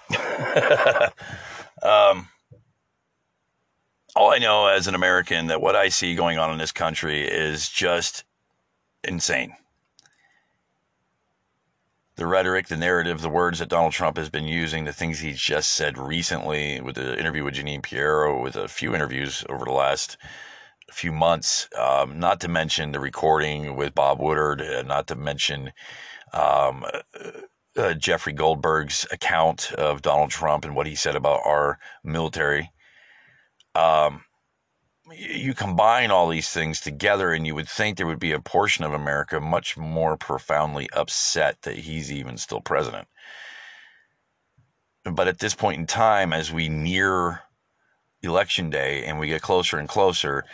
um, 1.89 2.27
all 4.13 4.33
I 4.33 4.39
know 4.39 4.67
as 4.67 4.87
an 4.87 4.95
American 4.95 5.47
that 5.47 5.61
what 5.61 5.77
I 5.77 5.87
see 5.87 6.15
going 6.15 6.37
on 6.37 6.51
in 6.51 6.57
this 6.57 6.73
country 6.73 7.21
is 7.21 7.69
just 7.69 8.25
insane. 9.01 9.55
The 12.17 12.27
rhetoric, 12.27 12.67
the 12.67 12.75
narrative, 12.75 13.21
the 13.21 13.29
words 13.29 13.59
that 13.59 13.69
Donald 13.69 13.93
Trump 13.93 14.17
has 14.17 14.29
been 14.29 14.49
using, 14.49 14.83
the 14.83 14.91
things 14.91 15.19
he's 15.19 15.39
just 15.39 15.71
said 15.71 15.97
recently 15.97 16.81
with 16.81 16.95
the 16.95 17.17
interview 17.17 17.45
with 17.45 17.53
Jeanine 17.53 17.83
Pirro, 17.83 18.41
with 18.41 18.57
a 18.57 18.67
few 18.67 18.93
interviews 18.93 19.45
over 19.47 19.63
the 19.63 19.71
last 19.71 20.17
few 20.91 21.11
months, 21.11 21.67
um, 21.77 22.19
not 22.19 22.41
to 22.41 22.47
mention 22.47 22.91
the 22.91 22.99
recording 22.99 23.75
with 23.75 23.95
Bob 23.95 24.19
Woodward, 24.19 24.61
uh, 24.61 24.81
not 24.83 25.07
to 25.07 25.15
mention 25.15 25.71
um, 26.33 26.85
uh, 27.77 27.93
Jeffrey 27.93 28.33
Goldberg's 28.33 29.05
account 29.11 29.71
of 29.73 30.01
Donald 30.01 30.29
Trump 30.29 30.65
and 30.65 30.75
what 30.75 30.87
he 30.87 30.95
said 30.95 31.15
about 31.15 31.41
our 31.45 31.79
military. 32.03 32.71
Um, 33.75 34.23
you 35.11 35.53
combine 35.53 36.11
all 36.11 36.29
these 36.29 36.49
things 36.49 36.79
together, 36.79 37.33
and 37.33 37.45
you 37.45 37.55
would 37.55 37.67
think 37.67 37.97
there 37.97 38.07
would 38.07 38.19
be 38.19 38.31
a 38.31 38.39
portion 38.39 38.85
of 38.85 38.93
America 38.93 39.39
much 39.39 39.77
more 39.77 40.15
profoundly 40.17 40.89
upset 40.93 41.61
that 41.63 41.77
he's 41.77 42.11
even 42.11 42.37
still 42.37 42.61
president. 42.61 43.07
But 45.03 45.27
at 45.27 45.39
this 45.39 45.53
point 45.53 45.79
in 45.79 45.87
time, 45.87 46.31
as 46.31 46.51
we 46.51 46.69
near 46.69 47.41
election 48.21 48.69
day 48.69 49.03
and 49.03 49.19
we 49.19 49.27
get 49.27 49.41
closer 49.41 49.77
and 49.77 49.89
closer, 49.89 50.45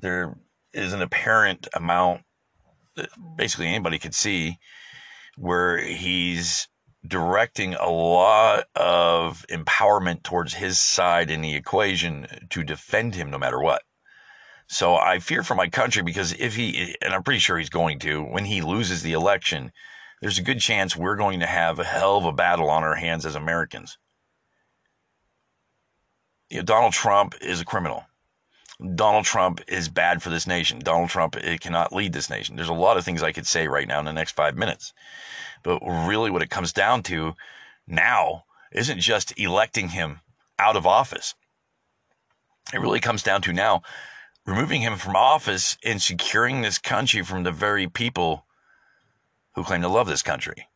there 0.00 0.36
is 0.72 0.92
an 0.92 1.02
apparent 1.02 1.68
amount 1.74 2.22
that 2.96 3.08
basically 3.36 3.68
anybody 3.68 3.98
could 3.98 4.14
see 4.14 4.58
where 5.36 5.78
he's 5.78 6.68
directing 7.06 7.74
a 7.74 7.88
lot 7.88 8.64
of 8.74 9.44
empowerment 9.50 10.22
towards 10.22 10.54
his 10.54 10.80
side 10.80 11.30
in 11.30 11.42
the 11.42 11.54
equation 11.54 12.26
to 12.50 12.62
defend 12.62 13.14
him 13.14 13.30
no 13.30 13.38
matter 13.38 13.60
what. 13.60 13.82
So 14.66 14.96
I 14.96 15.18
fear 15.18 15.42
for 15.42 15.54
my 15.54 15.68
country 15.68 16.02
because 16.02 16.32
if 16.32 16.56
he, 16.56 16.96
and 17.02 17.12
I'm 17.12 17.22
pretty 17.22 17.40
sure 17.40 17.58
he's 17.58 17.68
going 17.68 17.98
to, 18.00 18.22
when 18.22 18.46
he 18.46 18.62
loses 18.62 19.02
the 19.02 19.12
election, 19.12 19.70
there's 20.22 20.38
a 20.38 20.42
good 20.42 20.60
chance 20.60 20.96
we're 20.96 21.16
going 21.16 21.40
to 21.40 21.46
have 21.46 21.78
a 21.78 21.84
hell 21.84 22.16
of 22.16 22.24
a 22.24 22.32
battle 22.32 22.70
on 22.70 22.82
our 22.82 22.94
hands 22.94 23.26
as 23.26 23.34
Americans. 23.34 23.98
You 26.48 26.58
know, 26.58 26.62
Donald 26.62 26.94
Trump 26.94 27.34
is 27.42 27.60
a 27.60 27.64
criminal. 27.64 28.04
Donald 28.94 29.24
Trump 29.24 29.60
is 29.68 29.88
bad 29.88 30.22
for 30.22 30.30
this 30.30 30.46
nation. 30.46 30.80
Donald 30.80 31.08
Trump 31.08 31.36
it 31.36 31.60
cannot 31.60 31.92
lead 31.92 32.12
this 32.12 32.30
nation. 32.30 32.56
There's 32.56 32.68
a 32.68 32.74
lot 32.74 32.96
of 32.96 33.04
things 33.04 33.22
I 33.22 33.32
could 33.32 33.46
say 33.46 33.68
right 33.68 33.86
now 33.86 34.00
in 34.00 34.04
the 34.04 34.12
next 34.12 34.32
five 34.32 34.56
minutes. 34.56 34.92
But 35.62 35.80
really, 35.80 36.30
what 36.30 36.42
it 36.42 36.50
comes 36.50 36.72
down 36.72 37.02
to 37.04 37.34
now 37.86 38.44
isn't 38.72 39.00
just 39.00 39.38
electing 39.38 39.90
him 39.90 40.20
out 40.58 40.76
of 40.76 40.86
office. 40.86 41.34
It 42.72 42.80
really 42.80 43.00
comes 43.00 43.22
down 43.22 43.42
to 43.42 43.52
now 43.52 43.82
removing 44.46 44.80
him 44.80 44.96
from 44.96 45.16
office 45.16 45.78
and 45.84 46.02
securing 46.02 46.60
this 46.60 46.78
country 46.78 47.22
from 47.22 47.44
the 47.44 47.52
very 47.52 47.88
people 47.88 48.44
who 49.54 49.62
claim 49.62 49.82
to 49.82 49.88
love 49.88 50.06
this 50.06 50.22
country. 50.22 50.68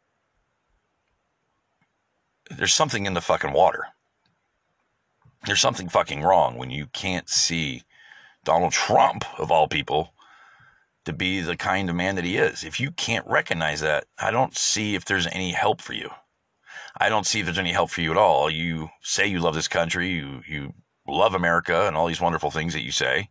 There's 2.51 2.74
something 2.74 3.07
in 3.07 3.14
the 3.14 3.20
fucking 3.20 3.53
water. 3.53 3.86
There's 5.44 5.61
something 5.61 5.88
fucking 5.88 6.22
wrong 6.22 6.57
when 6.57 6.70
you 6.70 6.86
can't 6.86 7.28
see 7.28 7.82
Donald 8.45 8.72
Trump, 8.72 9.24
of 9.39 9.51
all 9.51 9.68
people, 9.68 10.14
to 11.05 11.12
be 11.12 11.41
the 11.41 11.57
kind 11.57 11.89
of 11.89 11.97
man 11.97 12.16
that 12.16 12.24
he 12.24 12.36
is. 12.36 12.64
If 12.64 12.78
you 12.78 12.91
can't 12.91 13.26
recognize 13.26 13.80
that, 13.80 14.05
I 14.18 14.30
don't 14.30 14.57
see 14.57 14.95
if 14.95 15.05
there's 15.05 15.26
any 15.28 15.53
help 15.53 15.80
for 15.80 15.95
you. 15.95 16.11
I 17.01 17.09
don't 17.09 17.26
see 17.26 17.41
if 17.41 17.47
there's 17.47 17.59
any 17.59 17.72
help 17.72 17.91
for 17.91 18.03
you 18.03 18.11
at 18.11 18.16
all. 18.16 18.51
You 18.51 18.91
say 19.03 19.26
you 19.26 19.39
love 19.39 19.55
this 19.55 19.68
country, 19.68 20.11
you 20.11 20.43
you 20.47 20.74
love 21.07 21.34
America 21.34 21.86
and 21.86 21.97
all 21.97 22.07
these 22.07 22.20
wonderful 22.20 22.51
things 22.51 22.74
that 22.74 22.82
you 22.82 22.93
say. 22.93 23.30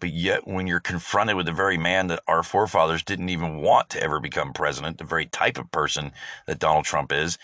But 0.00 0.10
yet, 0.10 0.46
when 0.46 0.66
you're 0.66 0.80
confronted 0.80 1.36
with 1.36 1.46
the 1.46 1.52
very 1.52 1.78
man 1.78 2.08
that 2.08 2.22
our 2.26 2.42
forefathers 2.42 3.02
didn't 3.02 3.30
even 3.30 3.58
want 3.58 3.88
to 3.90 4.02
ever 4.02 4.20
become 4.20 4.52
president, 4.52 4.98
the 4.98 5.04
very 5.04 5.26
type 5.26 5.58
of 5.58 5.70
person 5.70 6.12
that 6.46 6.58
Donald 6.58 6.84
Trump 6.84 7.12
is, 7.12 7.38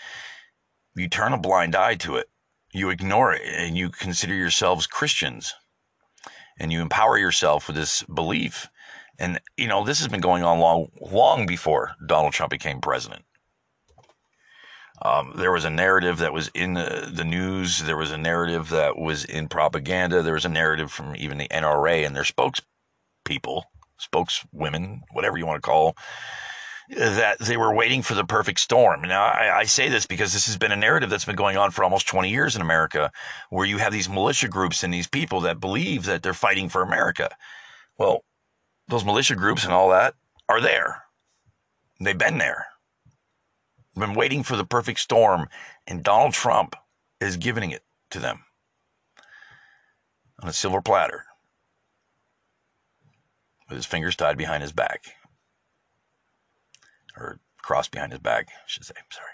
you 0.95 1.07
turn 1.07 1.33
a 1.33 1.37
blind 1.37 1.75
eye 1.75 1.95
to 1.95 2.17
it. 2.17 2.29
You 2.71 2.89
ignore 2.89 3.33
it 3.33 3.41
and 3.45 3.77
you 3.77 3.89
consider 3.89 4.33
yourselves 4.35 4.87
Christians 4.87 5.53
and 6.59 6.71
you 6.71 6.81
empower 6.81 7.17
yourself 7.17 7.67
with 7.67 7.75
this 7.75 8.03
belief. 8.03 8.69
And, 9.19 9.39
you 9.57 9.67
know, 9.67 9.83
this 9.83 9.99
has 9.99 10.07
been 10.07 10.21
going 10.21 10.43
on 10.43 10.59
long, 10.59 10.89
long 10.99 11.45
before 11.45 11.91
Donald 12.05 12.33
Trump 12.33 12.51
became 12.51 12.81
president. 12.81 13.23
Um, 15.01 15.33
there 15.35 15.51
was 15.51 15.65
a 15.65 15.69
narrative 15.69 16.19
that 16.19 16.33
was 16.33 16.49
in 16.53 16.75
the, 16.75 17.11
the, 17.13 17.25
news. 17.25 17.79
There 17.79 17.97
was 17.97 18.11
a 18.11 18.17
narrative 18.17 18.69
that 18.69 18.97
was 18.97 19.25
in 19.25 19.49
propaganda. 19.49 20.21
There 20.21 20.33
was 20.33 20.45
a 20.45 20.49
narrative 20.49 20.91
from 20.91 21.15
even 21.15 21.37
the 21.37 21.49
NRA 21.49 22.05
and 22.05 22.15
their 22.15 22.23
spokespeople, 22.23 23.63
spokeswomen, 23.97 25.01
whatever 25.11 25.37
you 25.37 25.45
want 25.45 25.61
to 25.61 25.67
call, 25.67 25.97
that 26.89 27.39
they 27.39 27.57
were 27.57 27.73
waiting 27.73 28.01
for 28.01 28.13
the 28.13 28.25
perfect 28.25 28.59
storm. 28.59 29.01
Now, 29.01 29.23
I, 29.23 29.59
I, 29.59 29.63
say 29.63 29.89
this 29.89 30.05
because 30.05 30.33
this 30.33 30.47
has 30.47 30.57
been 30.57 30.71
a 30.71 30.75
narrative 30.75 31.09
that's 31.09 31.25
been 31.25 31.35
going 31.35 31.57
on 31.57 31.71
for 31.71 31.83
almost 31.83 32.07
20 32.07 32.29
years 32.29 32.55
in 32.55 32.61
America, 32.61 33.11
where 33.49 33.65
you 33.65 33.77
have 33.77 33.93
these 33.93 34.09
militia 34.09 34.47
groups 34.47 34.83
and 34.83 34.93
these 34.93 35.07
people 35.07 35.39
that 35.41 35.59
believe 35.59 36.05
that 36.05 36.23
they're 36.23 36.33
fighting 36.33 36.69
for 36.69 36.81
America. 36.81 37.29
Well, 37.97 38.23
those 38.87 39.05
militia 39.05 39.35
groups 39.35 39.63
and 39.63 39.73
all 39.73 39.89
that 39.89 40.15
are 40.49 40.59
there. 40.59 41.03
They've 41.99 42.17
been 42.17 42.37
there 42.37 42.67
They've 43.93 44.07
been 44.07 44.15
waiting 44.15 44.43
for 44.43 44.55
the 44.55 44.65
perfect 44.65 44.99
storm, 44.99 45.49
and 45.85 46.03
Donald 46.03 46.33
Trump 46.33 46.75
is 47.19 47.37
giving 47.37 47.71
it 47.71 47.83
to 48.09 48.19
them 48.19 48.45
on 50.41 50.49
a 50.49 50.53
silver 50.53 50.81
platter 50.81 51.25
with 53.69 53.77
his 53.77 53.85
fingers 53.85 54.15
tied 54.15 54.37
behind 54.37 54.61
his 54.61 54.71
back 54.71 55.15
or 57.17 57.39
crossed 57.61 57.91
behind 57.91 58.11
his 58.11 58.21
back, 58.21 58.47
I 58.49 58.67
should 58.67 58.85
say. 58.85 58.95
Sorry. 59.09 59.29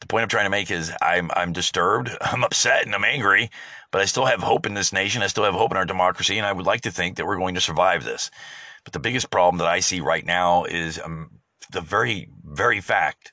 The 0.00 0.06
point 0.06 0.22
I'm 0.22 0.28
trying 0.28 0.46
to 0.46 0.50
make 0.50 0.70
is 0.70 0.92
I'm 1.00 1.30
I'm 1.34 1.52
disturbed, 1.52 2.10
I'm 2.20 2.44
upset, 2.44 2.84
and 2.84 2.94
I'm 2.94 3.04
angry, 3.04 3.50
but 3.90 4.00
I 4.00 4.04
still 4.04 4.26
have 4.26 4.42
hope 4.42 4.66
in 4.66 4.74
this 4.74 4.92
nation. 4.92 5.22
I 5.22 5.28
still 5.28 5.44
have 5.44 5.54
hope 5.54 5.70
in 5.70 5.76
our 5.76 5.86
democracy, 5.86 6.36
and 6.36 6.46
I 6.46 6.52
would 6.52 6.66
like 6.66 6.82
to 6.82 6.90
think 6.90 7.16
that 7.16 7.26
we're 7.26 7.38
going 7.38 7.54
to 7.54 7.60
survive 7.60 8.04
this. 8.04 8.30
But 8.84 8.92
the 8.92 9.00
biggest 9.00 9.30
problem 9.30 9.58
that 9.58 9.68
I 9.68 9.80
see 9.80 10.00
right 10.00 10.24
now 10.24 10.64
is 10.64 11.00
um, 11.02 11.40
the 11.70 11.80
very, 11.80 12.28
very 12.44 12.80
fact 12.80 13.32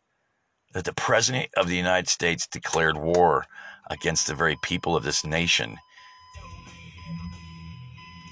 that 0.73 0.85
the 0.85 0.93
President 0.93 1.49
of 1.57 1.67
the 1.67 1.75
United 1.75 2.07
States 2.07 2.47
declared 2.47 2.97
war 2.97 3.45
against 3.89 4.27
the 4.27 4.35
very 4.35 4.55
people 4.63 4.95
of 4.95 5.03
this 5.03 5.25
nation. 5.25 5.77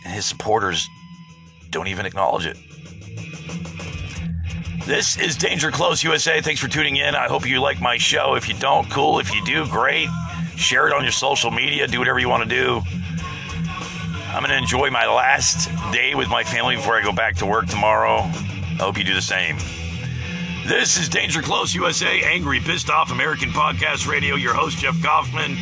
And 0.06 0.14
his 0.14 0.26
supporters 0.26 0.88
don't 1.70 1.88
even 1.88 2.06
acknowledge 2.06 2.46
it. 2.46 2.58
This 4.90 5.20
is 5.20 5.36
Danger 5.36 5.70
Close 5.70 6.04
USA. 6.04 6.42
Thanks 6.42 6.60
for 6.60 6.68
tuning 6.68 6.96
in. 6.96 7.14
I 7.14 7.28
hope 7.28 7.48
you 7.48 7.62
like 7.62 7.80
my 7.80 7.98
show. 7.98 8.34
If 8.34 8.50
you 8.50 8.56
don't, 8.56 8.90
cool. 8.90 9.20
If 9.20 9.32
you 9.32 9.46
do, 9.46 9.68
great. 9.68 10.10
Share 10.56 10.88
it 10.88 10.96
on 10.96 11.04
your 11.04 11.12
social 11.12 11.52
media. 11.52 11.86
Do 11.86 12.00
whatever 12.00 12.18
you 12.18 12.28
want 12.28 12.42
to 12.42 12.50
do. 12.50 12.82
I'm 14.30 14.42
going 14.42 14.50
to 14.50 14.58
enjoy 14.58 14.90
my 14.90 15.06
last 15.06 15.70
day 15.92 16.16
with 16.16 16.28
my 16.28 16.44
family 16.44 16.76
before 16.76 16.96
I 16.96 17.04
go 17.04 17.12
back 17.12 17.36
to 17.36 17.46
work 17.46 17.68
tomorrow. 17.68 18.22
I 18.22 18.78
hope 18.80 18.98
you 18.98 19.04
do 19.04 19.14
the 19.14 19.22
same. 19.22 19.58
This 20.66 20.98
is 20.98 21.08
Danger 21.08 21.44
Close 21.44 21.76
USA, 21.76 22.24
angry, 22.24 22.60
pissed 22.60 22.90
off 22.90 23.12
American 23.12 23.52
Podcast 23.52 24.08
Radio. 24.08 24.38
Your 24.38 24.56
host, 24.56 24.80
Jeff 24.80 25.00
Kaufman. 25.04 25.56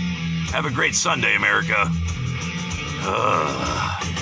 Have 0.54 0.66
a 0.66 0.72
great 0.72 0.96
Sunday, 0.96 1.36
America. 1.36 1.92
Ugh. 3.02 4.17